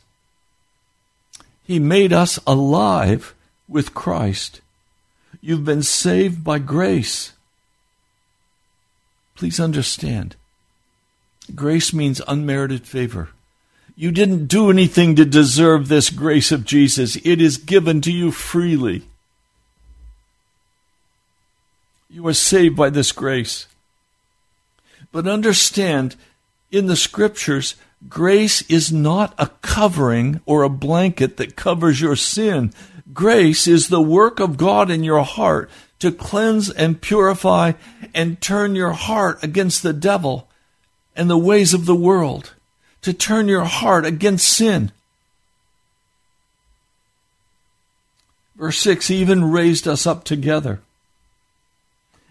he 1.65 1.79
made 1.79 2.13
us 2.13 2.39
alive 2.47 3.35
with 3.69 3.95
Christ. 3.95 4.61
You've 5.41 5.65
been 5.65 5.83
saved 5.83 6.45
by 6.45 6.59
grace. 6.59 7.33
Please 9.37 9.61
understand. 9.61 10.35
Grace 11.55 11.93
means 11.93 12.21
unmerited 12.27 12.87
favor. 12.87 13.29
You 13.95 14.11
didn't 14.11 14.47
do 14.47 14.71
anything 14.71 15.15
to 15.17 15.25
deserve 15.25 15.89
this 15.89 16.11
grace 16.11 16.51
of 16.53 16.65
Jesus. 16.65 17.17
It 17.17 17.41
is 17.41 17.57
given 17.57 18.01
to 18.03 18.13
you 18.13 18.31
freely. 18.31 19.07
You 22.11 22.27
are 22.27 22.35
saved 22.35 22.77
by 22.77 22.91
this 22.91 23.13
grace. 23.13 23.67
But 25.13 25.29
understand, 25.29 26.17
in 26.71 26.87
the 26.87 26.97
scriptures, 26.97 27.75
grace 28.09 28.63
is 28.71 28.93
not 28.93 29.35
a 29.39 29.49
covering 29.63 30.41
or 30.47 30.63
a 30.63 30.69
blanket 30.69 31.37
that 31.37 31.57
covers 31.57 32.01
your 32.01 32.17
sin. 32.17 32.73
Grace 33.13 33.67
is 33.67 33.89
the 33.89 34.03
work 34.03 34.41
of 34.41 34.57
God 34.57 34.91
in 34.91 35.05
your 35.05 35.23
heart 35.23 35.71
to 36.07 36.17
cleanse 36.17 36.71
and 36.71 37.01
purify 37.01 37.73
and 38.15 38.41
turn 38.41 38.75
your 38.75 38.93
heart 38.93 39.43
against 39.43 39.83
the 39.83 39.93
devil 39.93 40.49
and 41.17 41.29
the 41.29 41.37
ways 41.37 41.75
of 41.75 41.87
the 41.87 41.95
world 41.95 42.55
to 43.03 43.13
turn 43.13 43.49
your 43.49 43.65
heart 43.65 44.07
against 44.07 44.49
sin. 44.49 44.93
Verse 48.57 48.79
6 48.79 49.11
even 49.11 49.51
raised 49.51 49.87
us 49.87 50.07
up 50.07 50.25
together, 50.25 50.81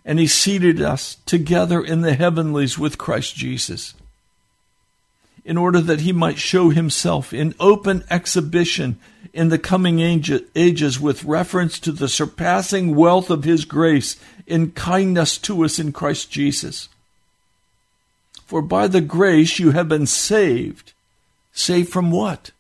and 0.04 0.20
he 0.20 0.28
seated 0.28 0.82
us 0.82 1.18
together 1.26 1.84
in 1.84 2.02
the 2.02 2.16
heavenlies 2.16 2.80
with 2.80 2.98
Christ 2.98 3.36
Jesus, 3.36 3.94
in 5.46 5.58
order 5.58 5.80
that 5.80 6.02
he 6.02 6.12
might 6.12 6.40
show 6.40 6.70
himself 6.72 7.32
in 7.32 7.54
open 7.60 8.04
exhibition 8.10 8.98
in 9.32 9.50
the 9.50 9.60
coming 9.60 10.00
ages 10.00 11.00
with 11.00 11.24
reference 11.24 11.80
to 11.80 11.92
the 11.92 12.10
surpassing 12.10 12.96
wealth 12.96 13.30
of 13.30 13.44
his 13.44 13.64
grace 13.64 14.18
in 14.48 14.72
kindness 14.72 15.38
to 15.38 15.64
us 15.64 15.78
in 15.78 15.92
Christ 15.92 16.32
Jesus. 16.32 16.90
For 18.46 18.62
by 18.62 18.88
the 18.88 19.02
grace 19.02 19.60
you 19.60 19.72
have 19.72 19.88
been 19.88 20.08
saved. 20.08 20.94
Saved 21.54 21.90
from 21.90 22.12
what? 22.12 22.52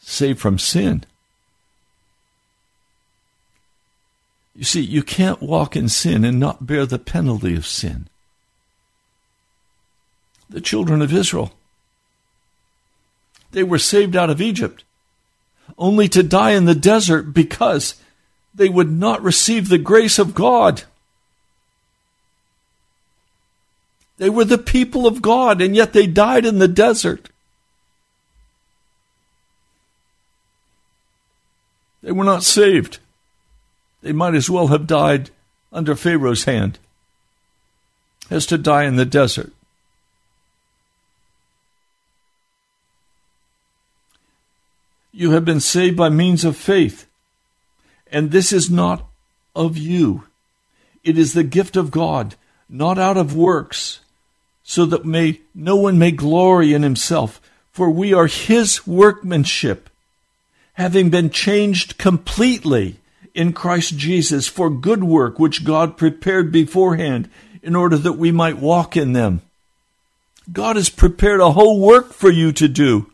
Saved 0.00 0.40
from 0.40 0.58
sin. 0.58 1.04
You 4.54 4.64
see, 4.64 4.80
you 4.80 5.02
can't 5.02 5.42
walk 5.42 5.76
in 5.76 5.88
sin 5.88 6.24
and 6.24 6.40
not 6.40 6.66
bear 6.66 6.86
the 6.86 6.98
penalty 6.98 7.54
of 7.54 7.66
sin. 7.66 8.08
The 10.48 10.60
children 10.60 11.02
of 11.02 11.12
Israel, 11.12 11.52
they 13.50 13.64
were 13.64 13.78
saved 13.78 14.14
out 14.14 14.30
of 14.30 14.40
Egypt, 14.40 14.84
only 15.76 16.08
to 16.08 16.22
die 16.22 16.52
in 16.52 16.66
the 16.66 16.74
desert 16.74 17.34
because 17.34 17.96
they 18.54 18.68
would 18.68 18.90
not 18.90 19.22
receive 19.22 19.68
the 19.68 19.78
grace 19.78 20.18
of 20.18 20.34
God. 20.34 20.84
They 24.18 24.30
were 24.30 24.44
the 24.44 24.58
people 24.58 25.06
of 25.06 25.20
God, 25.20 25.60
and 25.60 25.76
yet 25.76 25.92
they 25.92 26.06
died 26.06 26.46
in 26.46 26.58
the 26.58 26.68
desert. 26.68 27.28
They 32.02 32.12
were 32.12 32.24
not 32.24 32.44
saved. 32.44 32.98
They 34.00 34.12
might 34.12 34.34
as 34.34 34.48
well 34.48 34.68
have 34.68 34.86
died 34.86 35.30
under 35.72 35.96
Pharaoh's 35.96 36.44
hand 36.44 36.78
as 38.30 38.46
to 38.46 38.56
die 38.56 38.84
in 38.84 38.96
the 38.96 39.04
desert. 39.04 39.52
You 45.16 45.30
have 45.30 45.46
been 45.46 45.60
saved 45.60 45.96
by 45.96 46.10
means 46.10 46.44
of 46.44 46.58
faith. 46.58 47.06
And 48.12 48.30
this 48.30 48.52
is 48.52 48.70
not 48.70 49.08
of 49.54 49.78
you. 49.78 50.24
It 51.04 51.16
is 51.16 51.32
the 51.32 51.42
gift 51.42 51.74
of 51.74 51.90
God, 51.90 52.34
not 52.68 52.98
out 52.98 53.16
of 53.16 53.34
works, 53.34 54.00
so 54.62 54.84
that 54.84 55.06
may 55.06 55.40
no 55.54 55.74
one 55.74 55.98
may 55.98 56.10
glory 56.10 56.74
in 56.74 56.82
himself. 56.82 57.40
For 57.72 57.88
we 57.88 58.12
are 58.12 58.26
his 58.26 58.86
workmanship, 58.86 59.88
having 60.74 61.08
been 61.08 61.30
changed 61.30 61.96
completely 61.96 62.96
in 63.34 63.54
Christ 63.54 63.96
Jesus 63.96 64.46
for 64.46 64.68
good 64.68 65.02
work 65.02 65.38
which 65.38 65.64
God 65.64 65.96
prepared 65.96 66.52
beforehand 66.52 67.30
in 67.62 67.74
order 67.74 67.96
that 67.96 68.18
we 68.18 68.32
might 68.32 68.58
walk 68.58 68.98
in 68.98 69.14
them. 69.14 69.40
God 70.52 70.76
has 70.76 70.90
prepared 70.90 71.40
a 71.40 71.52
whole 71.52 71.80
work 71.80 72.12
for 72.12 72.30
you 72.30 72.52
to 72.52 72.68
do. 72.68 73.10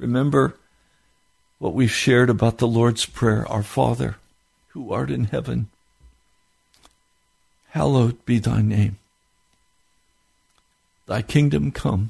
Remember 0.00 0.56
what 1.58 1.74
we've 1.74 1.90
shared 1.90 2.30
about 2.30 2.56
the 2.56 2.66
Lord's 2.66 3.04
Prayer 3.04 3.46
Our 3.46 3.62
Father, 3.62 4.16
who 4.68 4.94
art 4.94 5.10
in 5.10 5.24
heaven, 5.24 5.68
hallowed 7.68 8.24
be 8.24 8.38
thy 8.38 8.62
name. 8.62 8.96
Thy 11.06 11.20
kingdom 11.20 11.70
come, 11.70 12.08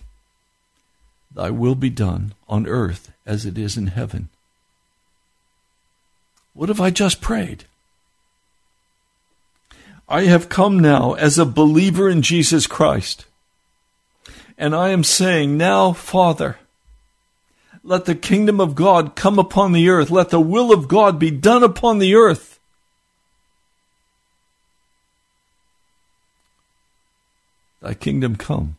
thy 1.35 1.51
will 1.51 1.75
be 1.75 1.91
done 1.91 2.33
on 2.49 2.69
earth 2.69 3.11
as 3.27 3.45
it 3.45 3.59
is 3.59 3.77
in 3.77 3.89
heaven. 3.89 4.29
What 6.55 6.69
have 6.69 6.81
I 6.81 6.91
just 6.91 7.21
prayed? 7.21 7.65
I 10.09 10.27
have 10.27 10.49
come 10.49 10.79
now 10.79 11.15
as 11.15 11.39
a 11.39 11.45
believer 11.45 12.09
in 12.09 12.23
Jesus 12.23 12.69
Christ. 12.69 13.27
And 14.57 14.77
I 14.77 14.91
am 14.91 15.03
saying, 15.03 15.57
now, 15.57 15.93
Father, 15.93 16.59
let 17.91 18.05
the 18.05 18.15
kingdom 18.15 18.61
of 18.61 18.77
God 18.77 19.17
come 19.17 19.37
upon 19.37 19.73
the 19.73 19.89
earth. 19.89 20.13
Let 20.13 20.29
the 20.29 20.39
will 20.39 20.73
of 20.73 20.87
God 20.87 21.19
be 21.19 21.33
done 21.33 21.65
upon 21.65 21.99
the 21.99 22.15
earth. 22.15 22.61
Thy 27.83 27.95
kingdom 27.95 28.37
come, 28.37 28.77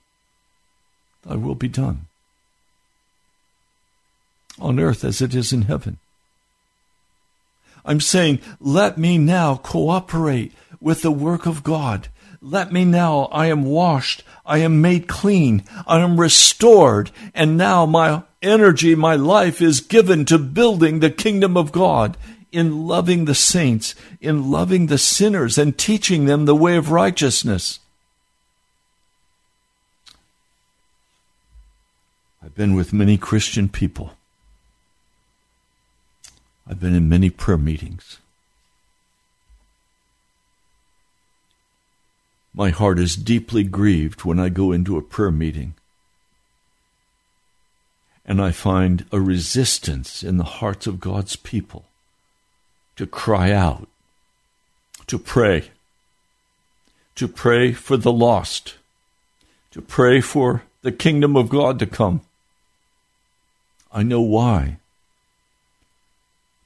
thy 1.27 1.35
will 1.35 1.55
be 1.55 1.67
done 1.67 2.07
on 4.57 4.79
earth 4.79 5.03
as 5.03 5.21
it 5.21 5.35
is 5.35 5.51
in 5.51 5.63
heaven. 5.63 5.97
I'm 7.83 7.99
saying, 7.99 8.39
let 8.61 8.97
me 8.97 9.17
now 9.17 9.57
cooperate 9.57 10.53
with 10.79 11.01
the 11.01 11.11
work 11.11 11.45
of 11.45 11.63
God. 11.63 12.07
Let 12.41 12.71
me 12.71 12.85
now, 12.85 13.23
I 13.33 13.47
am 13.47 13.65
washed, 13.65 14.23
I 14.45 14.59
am 14.59 14.79
made 14.79 15.09
clean, 15.09 15.65
I 15.85 15.99
am 15.99 16.17
restored, 16.17 17.11
and 17.33 17.57
now 17.57 17.85
my 17.85 18.23
energy, 18.41 18.95
my 18.95 19.15
life 19.15 19.61
is 19.61 19.79
given 19.79 20.25
to 20.25 20.37
building 20.37 20.99
the 20.99 21.09
kingdom 21.09 21.57
of 21.57 21.71
God, 21.71 22.17
in 22.51 22.85
loving 22.85 23.25
the 23.25 23.35
saints, 23.35 23.95
in 24.19 24.51
loving 24.51 24.87
the 24.87 24.97
sinners, 24.97 25.57
and 25.57 25.77
teaching 25.77 26.25
them 26.25 26.45
the 26.45 26.55
way 26.55 26.75
of 26.75 26.91
righteousness. 26.91 27.79
I've 32.43 32.55
been 32.55 32.75
with 32.75 32.91
many 32.91 33.17
Christian 33.17 33.69
people 33.69 34.13
I've 36.71 36.79
been 36.79 36.95
in 36.95 37.09
many 37.09 37.29
prayer 37.29 37.57
meetings. 37.57 38.19
My 42.53 42.69
heart 42.69 42.97
is 42.97 43.17
deeply 43.17 43.63
grieved 43.63 44.23
when 44.23 44.39
I 44.39 44.47
go 44.47 44.71
into 44.71 44.97
a 44.97 45.01
prayer 45.01 45.31
meeting 45.31 45.73
and 48.25 48.41
I 48.41 48.51
find 48.51 49.05
a 49.11 49.19
resistance 49.19 50.23
in 50.23 50.37
the 50.37 50.43
hearts 50.43 50.87
of 50.87 50.99
God's 50.99 51.35
people 51.35 51.85
to 52.95 53.05
cry 53.07 53.51
out, 53.51 53.87
to 55.07 55.17
pray, 55.17 55.71
to 57.15 57.27
pray 57.27 57.73
for 57.73 57.97
the 57.97 58.11
lost, 58.11 58.75
to 59.71 59.81
pray 59.81 60.21
for 60.21 60.63
the 60.81 60.91
kingdom 60.91 61.35
of 61.35 61.49
God 61.49 61.79
to 61.79 61.85
come. 61.85 62.21
I 63.91 64.03
know 64.03 64.21
why 64.21 64.77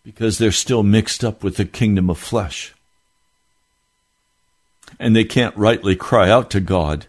because 0.06 0.38
they're 0.38 0.52
still 0.52 0.84
mixed 0.84 1.24
up 1.24 1.44
with 1.44 1.58
the 1.58 1.66
kingdom 1.66 2.10
of 2.10 2.20
flesh. 2.20 2.74
And 5.00 5.16
they 5.16 5.24
can't 5.24 5.58
rightly 5.58 5.96
cry 5.96 6.30
out 6.30 6.52
to 6.52 6.60
God 6.60 7.08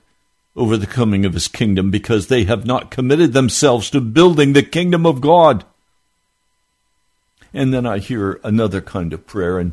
over 0.57 0.77
the 0.77 0.87
coming 0.87 1.27
of 1.27 1.35
his 1.35 1.49
kingdom 1.49 1.91
because 1.91 2.27
they 2.27 2.45
have 2.45 2.65
not 2.65 2.91
committed 2.91 3.33
themselves 3.35 3.91
to 3.91 4.01
building 4.01 4.55
the 4.55 4.63
kingdom 4.63 5.05
of 5.05 5.21
God. 5.21 5.65
And 7.53 7.73
then 7.73 7.87
I 7.87 7.99
hear 7.99 8.41
another 8.43 8.81
kind 8.81 9.13
of 9.13 9.27
prayer, 9.27 9.59
and, 9.59 9.73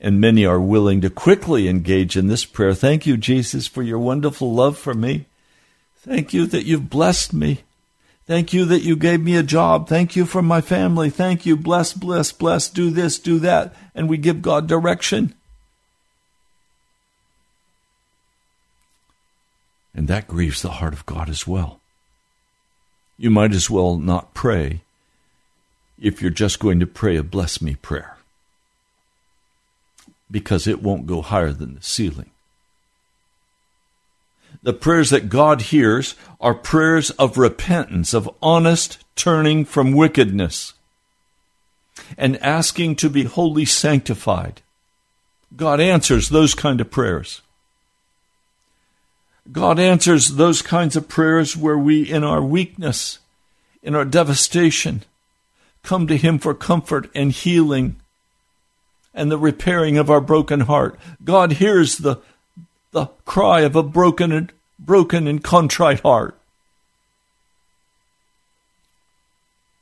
and 0.00 0.20
many 0.20 0.44
are 0.44 0.60
willing 0.60 1.00
to 1.02 1.10
quickly 1.10 1.68
engage 1.68 2.16
in 2.16 2.28
this 2.28 2.44
prayer. 2.44 2.74
Thank 2.74 3.06
you, 3.06 3.16
Jesus, 3.16 3.66
for 3.66 3.82
your 3.82 3.98
wonderful 3.98 4.52
love 4.52 4.78
for 4.78 4.94
me. 4.94 5.26
Thank 5.96 6.32
you 6.32 6.46
that 6.46 6.64
you've 6.64 6.90
blessed 6.90 7.32
me. 7.32 7.60
Thank 8.26 8.52
you 8.52 8.64
that 8.66 8.82
you 8.82 8.96
gave 8.96 9.20
me 9.20 9.36
a 9.36 9.42
job. 9.42 9.88
Thank 9.88 10.16
you 10.16 10.24
for 10.24 10.42
my 10.42 10.60
family. 10.60 11.10
Thank 11.10 11.44
you. 11.44 11.56
Bless, 11.56 11.92
bless, 11.92 12.32
bless. 12.32 12.68
Do 12.68 12.90
this, 12.90 13.18
do 13.18 13.38
that. 13.40 13.74
And 13.94 14.08
we 14.08 14.16
give 14.16 14.42
God 14.42 14.66
direction. 14.66 15.34
And 19.94 20.08
that 20.08 20.28
grieves 20.28 20.62
the 20.62 20.72
heart 20.72 20.94
of 20.94 21.06
God 21.06 21.28
as 21.28 21.46
well. 21.46 21.80
You 23.18 23.30
might 23.30 23.52
as 23.52 23.68
well 23.68 23.96
not 23.96 24.34
pray 24.34 24.80
if 26.00 26.20
you're 26.20 26.30
just 26.30 26.58
going 26.58 26.80
to 26.80 26.86
pray 26.86 27.16
a 27.16 27.22
bless 27.22 27.60
me 27.60 27.74
prayer 27.74 28.16
because 30.30 30.66
it 30.66 30.82
won't 30.82 31.06
go 31.06 31.22
higher 31.22 31.52
than 31.52 31.74
the 31.74 31.82
ceiling 31.82 32.32
the 34.62 34.72
prayers 34.72 35.10
that 35.10 35.28
God 35.28 35.62
hears 35.62 36.14
are 36.40 36.54
prayers 36.54 37.10
of 37.12 37.36
repentance, 37.36 38.14
of 38.14 38.30
honest 38.40 39.04
turning 39.16 39.64
from 39.64 39.92
wickedness, 39.92 40.74
and 42.16 42.36
asking 42.42 42.96
to 42.96 43.10
be 43.10 43.24
wholly 43.24 43.64
sanctified. 43.64 44.62
God 45.56 45.80
answers 45.80 46.28
those 46.28 46.54
kind 46.54 46.80
of 46.80 46.90
prayers. 46.90 47.42
God 49.50 49.78
answers 49.80 50.28
those 50.28 50.62
kinds 50.62 50.94
of 50.94 51.08
prayers 51.08 51.56
where 51.56 51.78
we, 51.78 52.02
in 52.02 52.22
our 52.22 52.42
weakness, 52.42 53.18
in 53.82 53.94
our 53.94 54.04
devastation, 54.04 55.02
come 55.82 56.06
to 56.06 56.16
Him 56.16 56.38
for 56.38 56.54
comfort 56.54 57.10
and 57.14 57.32
healing 57.32 57.96
and 59.14 59.30
the 59.30 59.38
repairing 59.38 59.98
of 59.98 60.10
our 60.10 60.20
broken 60.20 60.60
heart. 60.60 60.98
God 61.24 61.52
hears 61.52 61.98
the 61.98 62.18
the 62.92 63.06
cry 63.24 63.62
of 63.62 63.74
a 63.74 63.82
broken 63.82 64.30
and 64.32 64.52
broken 64.78 65.26
and 65.26 65.42
contrite 65.42 66.00
heart. 66.00 66.38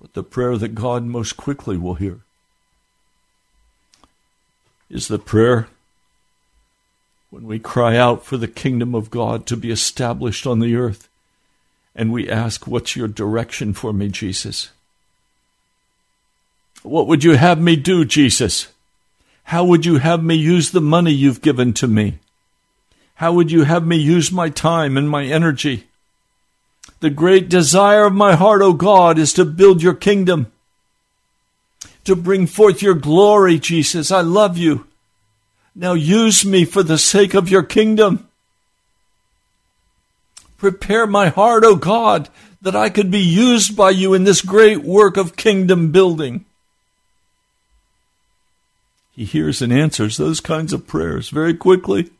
But 0.00 0.14
the 0.14 0.22
prayer 0.22 0.56
that 0.56 0.74
God 0.74 1.04
most 1.04 1.36
quickly 1.36 1.76
will 1.76 1.94
hear 1.94 2.20
is 4.88 5.08
the 5.08 5.18
prayer 5.18 5.68
when 7.30 7.46
we 7.46 7.58
cry 7.58 7.96
out 7.96 8.24
for 8.24 8.36
the 8.36 8.48
kingdom 8.48 8.94
of 8.94 9.10
God 9.10 9.46
to 9.46 9.56
be 9.56 9.70
established 9.70 10.46
on 10.46 10.58
the 10.58 10.74
earth 10.74 11.08
and 11.94 12.12
we 12.12 12.28
ask, 12.28 12.66
What's 12.66 12.96
your 12.96 13.08
direction 13.08 13.72
for 13.72 13.92
me, 13.92 14.08
Jesus? 14.08 14.70
What 16.82 17.06
would 17.06 17.24
you 17.24 17.36
have 17.36 17.60
me 17.60 17.76
do, 17.76 18.04
Jesus? 18.04 18.68
How 19.44 19.64
would 19.64 19.84
you 19.84 19.98
have 19.98 20.22
me 20.22 20.34
use 20.34 20.70
the 20.70 20.80
money 20.80 21.12
you've 21.12 21.42
given 21.42 21.72
to 21.74 21.86
me? 21.86 22.18
How 23.16 23.32
would 23.32 23.52
you 23.52 23.64
have 23.64 23.86
me 23.86 23.96
use 23.96 24.32
my 24.32 24.48
time 24.48 24.96
and 24.96 25.08
my 25.08 25.24
energy? 25.24 25.88
The 27.00 27.10
great 27.10 27.48
desire 27.48 28.06
of 28.06 28.14
my 28.14 28.34
heart, 28.34 28.62
O 28.62 28.72
God, 28.72 29.18
is 29.18 29.32
to 29.34 29.44
build 29.44 29.82
your 29.82 29.94
kingdom, 29.94 30.50
to 32.04 32.16
bring 32.16 32.46
forth 32.46 32.82
your 32.82 32.94
glory, 32.94 33.58
Jesus. 33.58 34.10
I 34.10 34.22
love 34.22 34.56
you. 34.56 34.86
Now 35.74 35.94
use 35.94 36.44
me 36.44 36.64
for 36.64 36.82
the 36.82 36.98
sake 36.98 37.34
of 37.34 37.48
your 37.48 37.62
kingdom. 37.62 38.28
Prepare 40.58 41.06
my 41.06 41.28
heart, 41.28 41.64
O 41.64 41.76
God, 41.76 42.28
that 42.60 42.76
I 42.76 42.90
could 42.90 43.10
be 43.10 43.20
used 43.20 43.76
by 43.76 43.90
you 43.90 44.12
in 44.12 44.24
this 44.24 44.42
great 44.42 44.82
work 44.82 45.16
of 45.16 45.36
kingdom 45.36 45.90
building. 45.90 46.44
He 49.12 49.24
hears 49.24 49.62
and 49.62 49.72
answers 49.72 50.16
those 50.16 50.40
kinds 50.40 50.72
of 50.72 50.86
prayers 50.86 51.30
very 51.30 51.54
quickly. 51.54 52.10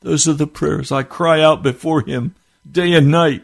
Those 0.00 0.26
are 0.26 0.34
the 0.34 0.46
prayers 0.46 0.90
I 0.90 1.02
cry 1.02 1.42
out 1.42 1.62
before 1.62 2.00
Him 2.00 2.34
day 2.70 2.94
and 2.94 3.10
night. 3.10 3.42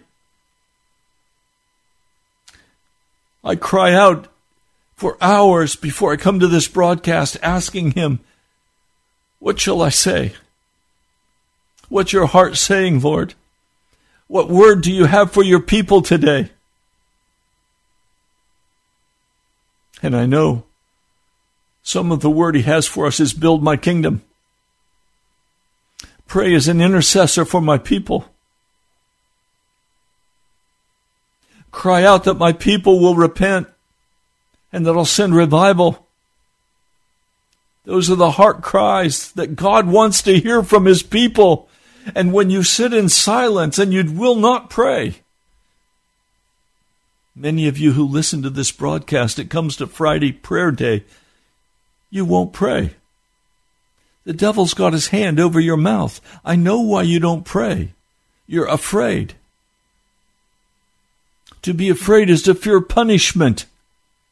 I 3.44 3.56
cry 3.56 3.92
out 3.94 4.28
for 4.96 5.18
hours 5.20 5.76
before 5.76 6.12
I 6.12 6.16
come 6.16 6.40
to 6.40 6.46
this 6.46 6.68
broadcast 6.68 7.36
asking 7.42 7.92
Him, 7.92 8.20
What 9.38 9.60
shall 9.60 9.82
I 9.82 9.90
say? 9.90 10.32
What's 11.88 12.12
your 12.12 12.26
heart 12.26 12.56
saying, 12.56 13.00
Lord? 13.00 13.34
What 14.26 14.48
word 14.48 14.82
do 14.82 14.90
you 14.90 15.04
have 15.04 15.30
for 15.30 15.44
your 15.44 15.60
people 15.60 16.02
today? 16.02 16.50
And 20.02 20.16
I 20.16 20.26
know 20.26 20.64
some 21.82 22.10
of 22.10 22.20
the 22.20 22.30
word 22.30 22.56
He 22.56 22.62
has 22.62 22.86
for 22.86 23.06
us 23.06 23.20
is 23.20 23.32
build 23.32 23.62
my 23.62 23.76
kingdom. 23.76 24.22
Pray 26.26 26.54
as 26.54 26.66
an 26.66 26.80
intercessor 26.80 27.44
for 27.44 27.60
my 27.60 27.78
people. 27.78 28.26
Cry 31.70 32.02
out 32.02 32.24
that 32.24 32.34
my 32.34 32.52
people 32.52 32.98
will 32.98 33.14
repent 33.14 33.68
and 34.76 34.84
that 34.84 34.94
I'll 34.94 35.06
send 35.06 35.34
revival. 35.34 36.06
Those 37.84 38.10
are 38.10 38.14
the 38.14 38.32
heart 38.32 38.60
cries 38.60 39.32
that 39.32 39.56
God 39.56 39.86
wants 39.86 40.20
to 40.20 40.38
hear 40.38 40.62
from 40.62 40.84
His 40.84 41.02
people. 41.02 41.70
And 42.14 42.30
when 42.30 42.50
you 42.50 42.62
sit 42.62 42.92
in 42.92 43.08
silence 43.08 43.78
and 43.78 43.90
you 43.90 44.04
will 44.04 44.34
not 44.34 44.68
pray, 44.68 45.22
many 47.34 47.66
of 47.66 47.78
you 47.78 47.92
who 47.92 48.04
listen 48.04 48.42
to 48.42 48.50
this 48.50 48.70
broadcast, 48.70 49.38
it 49.38 49.48
comes 49.48 49.76
to 49.76 49.86
Friday 49.86 50.30
prayer 50.30 50.70
day, 50.70 51.04
you 52.10 52.26
won't 52.26 52.52
pray. 52.52 52.96
The 54.24 54.34
devil's 54.34 54.74
got 54.74 54.92
his 54.92 55.08
hand 55.08 55.40
over 55.40 55.58
your 55.58 55.78
mouth. 55.78 56.20
I 56.44 56.54
know 56.54 56.82
why 56.82 57.04
you 57.04 57.18
don't 57.18 57.46
pray. 57.46 57.94
You're 58.46 58.66
afraid. 58.66 59.36
To 61.62 61.72
be 61.72 61.88
afraid 61.88 62.28
is 62.28 62.42
to 62.42 62.54
fear 62.54 62.82
punishment. 62.82 63.64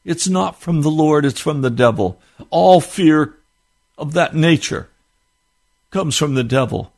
It's 0.05 0.29
not 0.29 0.61
from 0.61 0.83
the 0.83 0.91
Lord, 0.91 1.25
it's 1.25 1.41
from 1.41 1.63
the 1.63 1.71
devil. 1.71 2.21
All 2.51 2.81
fear 2.81 3.35
of 3.97 4.13
that 4.13 4.35
nature 4.35 4.89
comes 5.91 6.17
from 6.17 6.35
the 6.35 6.45
devil. 6.45 6.93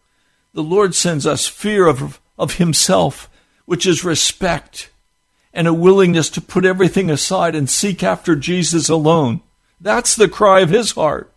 The 0.55 0.63
Lord 0.63 0.95
sends 0.95 1.27
us 1.27 1.47
fear 1.47 1.87
of, 1.87 2.21
of 2.39 2.55
himself, 2.55 3.29
which 3.67 3.87
is 3.87 4.05
respect 4.05 4.91
and 5.53 5.67
a 5.67 5.75
willingness 5.75 6.29
to 6.31 6.41
put 6.41 6.65
everything 6.65 7.11
aside 7.11 7.55
and 7.55 7.69
seek 7.69 8.03
after 8.03 8.37
Jesus 8.37 8.89
alone. 8.89 9.41
That's 9.81 10.15
the 10.15 10.29
cry 10.29 10.61
of 10.61 10.71
his 10.71 10.93
heart. 10.93 11.33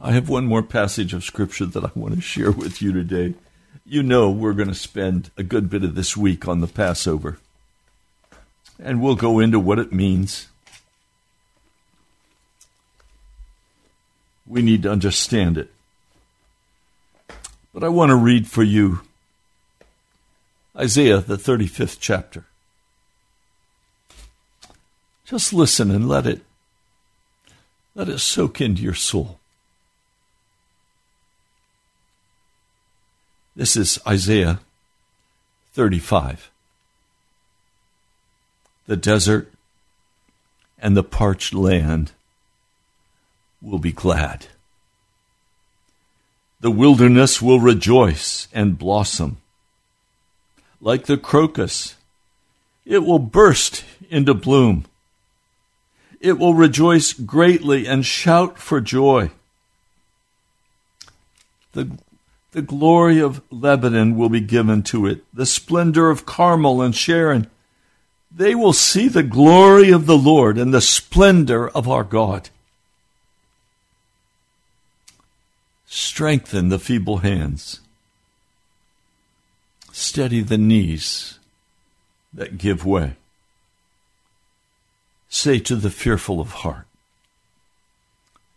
I 0.00 0.12
have 0.12 0.28
one 0.28 0.46
more 0.46 0.62
passage 0.62 1.14
of 1.14 1.22
Scripture 1.22 1.66
that 1.66 1.84
I 1.84 1.90
want 1.94 2.14
to 2.16 2.20
share 2.20 2.50
with 2.50 2.82
you 2.82 2.92
today. 2.92 3.34
You 3.84 4.02
know, 4.02 4.30
we're 4.30 4.52
going 4.52 4.68
to 4.68 4.74
spend 4.74 5.30
a 5.36 5.42
good 5.42 5.68
bit 5.68 5.84
of 5.84 5.94
this 5.94 6.16
week 6.16 6.46
on 6.46 6.60
the 6.60 6.66
Passover, 6.66 7.38
and 8.82 9.02
we'll 9.02 9.16
go 9.16 9.38
into 9.38 9.58
what 9.58 9.78
it 9.78 9.92
means. 9.92 10.48
We 14.46 14.62
need 14.62 14.82
to 14.82 14.90
understand 14.90 15.58
it. 15.58 15.70
But 17.72 17.84
I 17.84 17.88
want 17.88 18.10
to 18.10 18.16
read 18.16 18.46
for 18.46 18.62
you 18.62 19.00
Isaiah, 20.76 21.18
the 21.18 21.36
35th 21.36 21.98
chapter. 22.00 22.44
Just 25.24 25.52
listen 25.52 25.90
and 25.90 26.08
let 26.08 26.26
it 26.26 26.42
let 27.94 28.08
it 28.08 28.18
soak 28.18 28.60
into 28.60 28.82
your 28.82 28.94
soul. 28.94 29.38
This 33.54 33.76
is 33.76 33.98
Isaiah 34.06 34.60
35. 35.74 36.50
The 38.86 38.96
desert 38.96 39.52
and 40.78 40.96
the 40.96 41.02
parched 41.02 41.52
land 41.52 42.12
will 43.60 43.78
be 43.78 43.92
glad. 43.92 44.46
The 46.60 46.70
wilderness 46.70 47.42
will 47.42 47.60
rejoice 47.60 48.48
and 48.54 48.78
blossom. 48.78 49.36
Like 50.80 51.04
the 51.04 51.18
crocus, 51.18 51.96
it 52.86 53.00
will 53.00 53.18
burst 53.18 53.84
into 54.08 54.32
bloom. 54.32 54.86
It 56.20 56.38
will 56.38 56.54
rejoice 56.54 57.12
greatly 57.12 57.86
and 57.86 58.06
shout 58.06 58.58
for 58.58 58.80
joy. 58.80 59.30
The 61.72 61.98
the 62.52 62.62
glory 62.62 63.18
of 63.18 63.42
Lebanon 63.50 64.14
will 64.16 64.28
be 64.28 64.40
given 64.40 64.82
to 64.84 65.06
it, 65.06 65.24
the 65.34 65.46
splendor 65.46 66.10
of 66.10 66.26
Carmel 66.26 66.82
and 66.82 66.94
Sharon. 66.94 67.50
They 68.30 68.54
will 68.54 68.74
see 68.74 69.08
the 69.08 69.22
glory 69.22 69.90
of 69.90 70.06
the 70.06 70.16
Lord 70.16 70.58
and 70.58 70.72
the 70.72 70.80
splendor 70.80 71.68
of 71.68 71.88
our 71.88 72.04
God. 72.04 72.50
Strengthen 75.86 76.68
the 76.68 76.78
feeble 76.78 77.18
hands. 77.18 77.80
Steady 79.90 80.40
the 80.42 80.58
knees 80.58 81.38
that 82.32 82.58
give 82.58 82.84
way. 82.84 83.16
Say 85.28 85.58
to 85.60 85.76
the 85.76 85.90
fearful 85.90 86.40
of 86.40 86.52
heart, 86.52 86.86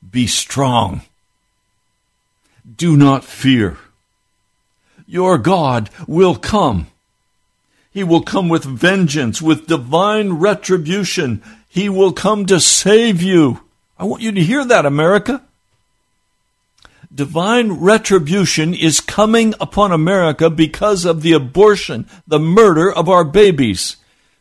Be 0.10 0.28
strong. 0.28 1.02
Do 2.78 2.98
not 2.98 3.24
fear 3.24 3.78
your 5.08 5.38
God 5.38 5.89
will 6.08 6.36
come. 6.36 6.88
He 7.91 8.03
will 8.03 8.22
come 8.22 8.49
with 8.49 8.66
vengeance, 8.66 9.41
with 9.41 9.68
divine 9.68 10.34
retribution. 10.34 11.41
He 11.70 11.88
will 11.88 12.12
come 12.12 12.45
to 12.47 12.60
save 12.60 13.22
you. 13.22 13.62
I 13.97 14.03
want 14.03 14.22
you 14.22 14.32
to 14.34 14.43
hear 14.43 14.66
that, 14.66 14.86
America. 14.86 15.41
Divine 17.14 17.72
retribution 17.74 18.74
is 18.74 18.99
coming 18.99 19.53
upon 19.62 19.93
America 19.93 20.49
because 20.49 21.06
of 21.06 21.22
the 21.22 21.32
abortion, 21.32 22.08
the 22.28 22.39
murder 22.39 22.91
of 22.91 23.08
our 23.08 23.24
babies, 23.24 23.95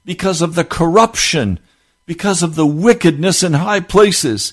because 0.05 0.43
of 0.43 0.57
the 0.57 0.65
corruption, 0.65 1.61
because 2.07 2.43
of 2.43 2.57
the 2.57 2.67
wickedness 2.67 3.45
in 3.45 3.53
high 3.53 3.79
places. 3.79 4.53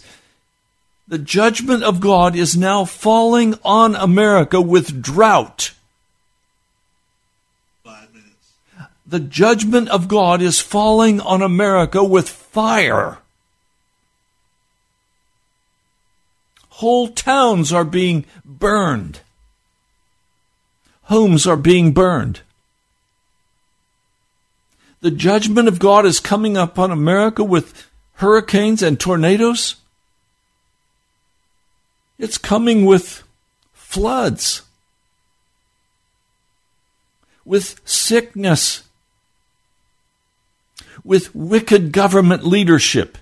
The 1.07 1.17
judgment 1.17 1.83
of 1.83 1.99
God 1.99 2.35
is 2.35 2.55
now 2.55 2.85
falling 2.85 3.55
on 3.65 3.95
America 3.95 4.61
with 4.61 5.01
drought 5.01 5.71
the 9.11 9.19
judgment 9.19 9.89
of 9.89 10.07
God 10.07 10.41
is 10.41 10.61
falling 10.61 11.19
on 11.19 11.41
America 11.41 12.01
with 12.01 12.29
fire. 12.29 13.17
Whole 16.69 17.09
towns 17.09 17.73
are 17.73 17.83
being 17.83 18.23
burned. 18.45 19.19
Homes 21.03 21.45
are 21.45 21.57
being 21.57 21.91
burned. 21.91 22.39
The 25.01 25.11
judgment 25.11 25.67
of 25.67 25.77
God 25.77 26.05
is 26.05 26.21
coming 26.21 26.55
upon 26.55 26.89
America 26.89 27.43
with 27.43 27.89
hurricanes 28.13 28.81
and 28.81 28.97
tornadoes. 28.97 29.75
It's 32.17 32.37
coming 32.37 32.85
with 32.85 33.23
floods, 33.73 34.61
with 37.43 37.81
sickness 37.83 38.83
with 41.03 41.33
wicked 41.35 41.91
government 41.91 42.45
leadership. 42.45 43.17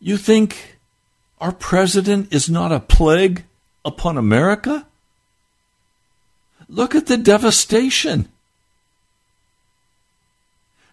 You 0.00 0.16
think 0.16 0.78
our 1.40 1.52
president 1.52 2.32
is 2.32 2.48
not 2.48 2.72
a 2.72 2.80
plague 2.80 3.44
upon 3.84 4.18
America? 4.18 4.86
Look 6.68 6.94
at 6.94 7.06
the 7.06 7.16
devastation. 7.16 8.28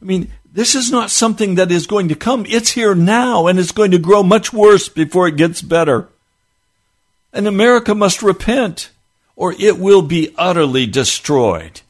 I 0.01 0.05
mean, 0.05 0.31
this 0.51 0.75
is 0.75 0.91
not 0.91 1.09
something 1.09 1.55
that 1.55 1.71
is 1.71 1.87
going 1.87 2.09
to 2.09 2.15
come. 2.15 2.45
It's 2.47 2.71
here 2.71 2.93
now 2.93 3.47
and 3.47 3.57
it's 3.57 3.71
going 3.71 3.91
to 3.91 3.97
grow 3.97 4.21
much 4.21 4.53
worse 4.53 4.89
before 4.89 5.27
it 5.27 5.37
gets 5.37 5.61
better. 5.61 6.09
And 7.31 7.47
America 7.47 7.95
must 7.95 8.21
repent 8.21 8.91
or 9.35 9.53
it 9.53 9.79
will 9.79 10.01
be 10.01 10.33
utterly 10.37 10.85
destroyed. 10.85 11.81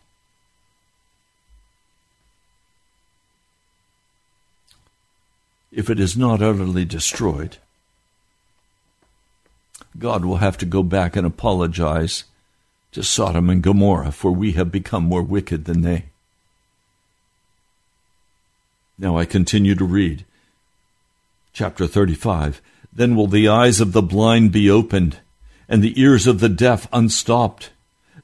If 5.74 5.89
it 5.89 5.99
is 5.99 6.15
not 6.15 6.41
utterly 6.41 6.86
destroyed, 6.86 7.57
God 9.97 10.24
will 10.24 10.38
have 10.38 10.57
to 10.59 10.65
go 10.65 10.84
back 10.84 11.15
and 11.15 11.26
apologize 11.26 12.24
to 12.91 13.03
Sodom 13.03 13.49
and 13.49 13.61
Gomorrah, 13.61 14.11
for 14.11 14.32
we 14.32 14.51
have 14.53 14.71
become 14.71 15.03
more 15.03 15.24
wicked 15.24 15.65
than 15.65 15.82
they. 15.82 16.05
Now 18.97 19.17
I 19.17 19.26
continue 19.26 19.76
to 19.76 19.86
read. 19.86 20.26
Chapter 21.53 21.88
35 21.88 22.61
Then 22.91 23.15
will 23.15 23.28
the 23.28 23.47
eyes 23.47 23.82
of 23.82 23.91
the 23.93 24.01
blind 24.01 24.51
be 24.51 24.69
opened, 24.69 25.19
and 25.67 25.84
the 25.84 25.99
ears 25.99 26.28
of 26.28 26.39
the 26.39 26.49
deaf 26.49 26.88
unstopped. 26.93 27.71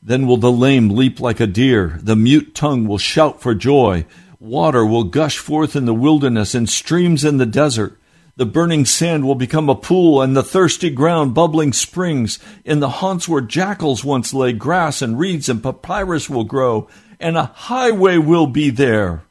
Then 0.01 0.27
will 0.27 0.37
the 0.37 0.51
lame 0.51 0.89
leap 0.89 1.19
like 1.19 1.39
a 1.39 1.47
deer, 1.47 1.99
the 2.01 2.15
mute 2.15 2.53
tongue 2.53 2.87
will 2.87 2.99
shout 2.99 3.41
for 3.41 3.55
joy. 3.55 4.05
Water 4.39 4.85
will 4.85 5.03
gush 5.03 5.37
forth 5.37 5.75
in 5.75 5.85
the 5.85 5.93
wilderness 5.93 6.55
and 6.55 6.69
streams 6.69 7.25
in 7.25 7.37
the 7.37 7.45
desert. 7.45 7.97
The 8.37 8.45
burning 8.45 8.85
sand 8.85 9.27
will 9.27 9.35
become 9.35 9.67
a 9.67 9.75
pool, 9.75 10.21
and 10.21 10.33
the 10.33 10.43
thirsty 10.43 10.89
ground 10.89 11.33
bubbling 11.33 11.73
springs. 11.73 12.39
In 12.63 12.79
the 12.79 12.87
haunts 12.89 13.27
where 13.27 13.41
jackals 13.41 14.05
once 14.05 14.33
lay, 14.33 14.53
grass 14.53 15.01
and 15.01 15.19
reeds 15.19 15.49
and 15.49 15.61
papyrus 15.61 16.29
will 16.29 16.45
grow, 16.45 16.87
and 17.19 17.35
a 17.35 17.51
highway 17.53 18.17
will 18.17 18.47
be 18.47 18.69
there. 18.69 19.23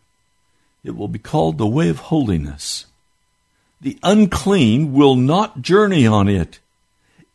It 0.85 0.95
will 0.95 1.09
be 1.09 1.19
called 1.19 1.57
the 1.57 1.67
way 1.67 1.89
of 1.89 1.99
holiness. 1.99 2.85
The 3.81 3.99
unclean 4.03 4.93
will 4.93 5.17
not 5.17 5.63
journey 5.63 6.07
on 6.07 6.29
it. 6.29 6.59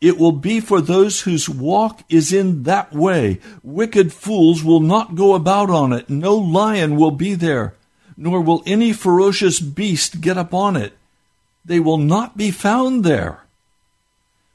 It 0.04 0.20
will 0.20 0.34
be 0.34 0.60
for 0.60 0.82
those 0.82 1.22
whose 1.22 1.47
walk 1.47 2.04
is 2.10 2.32
in 2.32 2.64
that 2.64 2.93
way. 2.93 3.39
Wicked 3.64 4.12
fools 4.12 4.64
will 4.64 4.82
not 4.82 5.16
go 5.16 5.34
about 5.34 5.70
on 5.70 5.93
it. 5.93 6.10
No 6.10 6.36
lion 6.36 6.95
will 6.97 7.12
be 7.12 7.34
there, 7.34 7.74
nor 8.18 8.41
will 8.41 8.62
any 8.66 8.93
ferocious 8.93 9.60
beast 9.60 10.22
get 10.22 10.38
upon 10.38 10.76
it 10.76 10.93
they 11.66 11.80
will 11.80 11.97
not 11.97 12.38
be 12.38 12.51
found 12.51 13.04
there. 13.04 13.43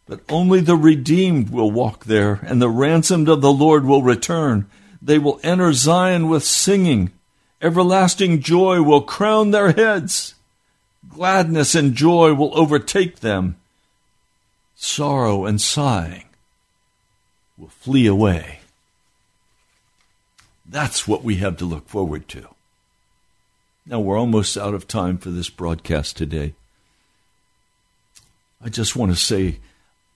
But 0.06 0.20
only 0.28 0.60
the 0.60 0.76
redeemed 0.76 1.50
will 1.50 1.70
walk 1.70 2.04
there, 2.04 2.40
and 2.42 2.60
the 2.60 2.70
ransomed 2.70 3.28
of 3.28 3.40
the 3.40 3.52
Lord 3.52 3.84
will 3.84 4.02
return. 4.02 4.68
They 5.02 5.18
will 5.18 5.40
enter 5.42 5.72
Zion 5.72 6.28
with 6.28 6.44
singing. 6.44 7.12
Everlasting 7.60 8.40
joy 8.40 8.82
will 8.82 9.02
crown 9.02 9.50
their 9.50 9.72
heads. 9.72 10.34
Gladness 11.08 11.74
and 11.74 11.94
joy 11.94 12.34
will 12.34 12.56
overtake 12.58 13.20
them. 13.20 13.56
Sorrow 14.80 15.44
and 15.44 15.60
sighing 15.60 16.26
will 17.56 17.68
flee 17.68 18.06
away. 18.06 18.60
That's 20.64 21.08
what 21.08 21.24
we 21.24 21.34
have 21.36 21.56
to 21.56 21.64
look 21.64 21.88
forward 21.88 22.28
to. 22.28 22.46
Now, 23.84 23.98
we're 23.98 24.16
almost 24.16 24.56
out 24.56 24.74
of 24.74 24.86
time 24.86 25.18
for 25.18 25.30
this 25.30 25.50
broadcast 25.50 26.16
today. 26.16 26.54
I 28.62 28.68
just 28.68 28.94
want 28.94 29.10
to 29.10 29.18
say 29.18 29.58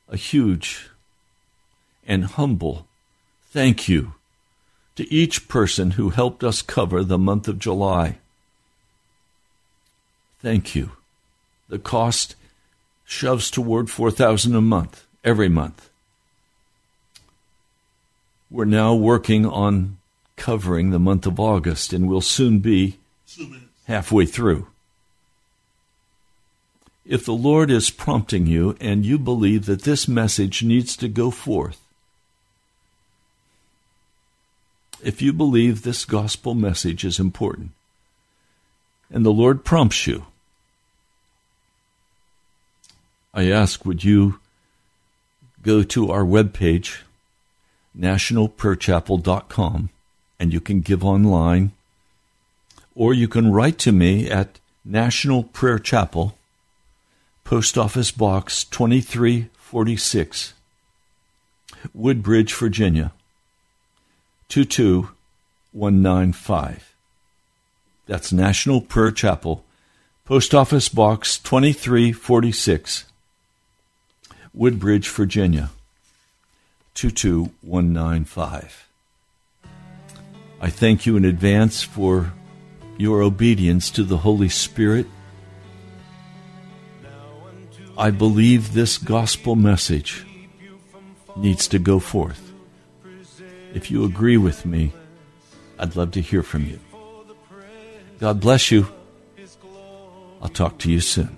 a 0.09 0.17
huge 0.17 0.91
and 2.07 2.27
humble 2.27 2.87
thank 3.51 3.89
you 3.89 4.15
to 4.95 5.13
each 5.13 5.49
person 5.49 5.93
who 5.93 6.11
helped 6.11 6.45
us 6.45 6.63
cover 6.63 7.03
the 7.03 7.19
month 7.19 7.49
of 7.49 7.59
July. 7.59 8.19
Thank 10.41 10.77
you. 10.77 10.93
The 11.69 11.81
cost 11.81 12.37
shoves 13.13 13.51
toward 13.51 13.91
4000 13.91 14.55
a 14.55 14.61
month 14.61 15.07
every 15.23 15.49
month. 15.49 15.91
We're 18.51 18.65
now 18.65 18.95
working 18.95 19.45
on 19.45 19.99
covering 20.37 20.91
the 20.91 20.99
month 20.99 21.27
of 21.27 21.39
August 21.39 21.93
and 21.93 22.09
we'll 22.09 22.23
soon 22.23 22.61
be 22.61 22.99
halfway 23.87 24.25
through. 24.25 24.67
If 27.05 27.25
the 27.25 27.35
Lord 27.35 27.71
is 27.71 27.91
prompting 27.91 28.47
you 28.47 28.77
and 28.81 29.05
you 29.05 29.19
believe 29.19 29.67
that 29.67 29.83
this 29.83 30.09
message 30.09 30.63
needs 30.63 30.97
to 30.97 31.09
go 31.09 31.31
forth, 31.31 31.81
if 35.05 35.21
you 35.21 35.33
believe 35.33 35.83
this 35.83 36.05
gospel 36.07 36.55
message 36.55 37.05
is 37.05 37.19
important, 37.21 37.73
and 39.11 39.27
the 39.27 39.33
Lord 39.33 39.65
prompts 39.65 40.07
you, 40.07 40.27
I 43.35 43.51
ask, 43.51 43.87
would 43.87 44.05
you 44.05 44.39
go 45.63 45.83
to 45.85 46.11
our 46.11 46.23
webpage, 46.23 46.99
nationalprayerchapel.com, 47.99 49.89
and 50.39 50.53
you 50.53 50.61
can 50.61 50.83
give 50.83 51.03
online, 51.03 51.73
or 52.95 53.15
you 53.15 53.29
can 53.29 53.51
write 53.51 53.79
to 53.79 53.91
me 53.91 54.29
at 54.29 54.61
National 54.85 55.45
Prayer 55.45 55.79
Chapel, 55.79 56.37
Post 57.45 57.79
Office 57.79 58.11
Box 58.11 58.65
2346, 58.65 60.53
Woodbridge, 61.95 62.53
Virginia 62.55 63.13
22195. 64.49 66.95
That's 68.07 68.31
National 68.31 68.83
Prayer 68.83 69.11
Chapel, 69.11 69.65
Post 70.27 70.55
Office 70.55 70.91
Box 70.91 71.39
2346, 71.39 73.07
Woodbridge, 74.55 75.09
Virginia 75.09 75.71
22195. 76.95 78.89
I 80.61 80.71
thank 80.71 81.07
you 81.07 81.17
in 81.17 81.25
advance 81.25 81.83
for 81.83 82.33
your 82.99 83.23
obedience 83.23 83.91
to 83.91 84.05
the 84.05 84.19
Holy 84.19 84.49
Spirit 84.49 85.07
I 87.97 88.11
believe 88.11 88.73
this 88.73 88.97
gospel 88.97 89.55
message 89.55 90.25
needs 91.37 91.69
to 91.69 91.79
go 91.79 91.99
forth. 91.99 92.53
If 93.75 93.91
you 93.91 94.05
agree 94.05 94.39
with 94.39 94.65
me, 94.65 94.93
I'd 95.79 95.95
love 95.95 96.13
to 96.13 96.21
hear 96.21 96.43
from 96.43 96.65
you. 96.65 96.81
God 98.19 98.41
bless 98.41 98.71
you. 98.71 98.87
I'll 100.41 100.49
talk 100.49 100.79
to 100.79 100.91
you 100.91 101.01
soon. 101.01 101.37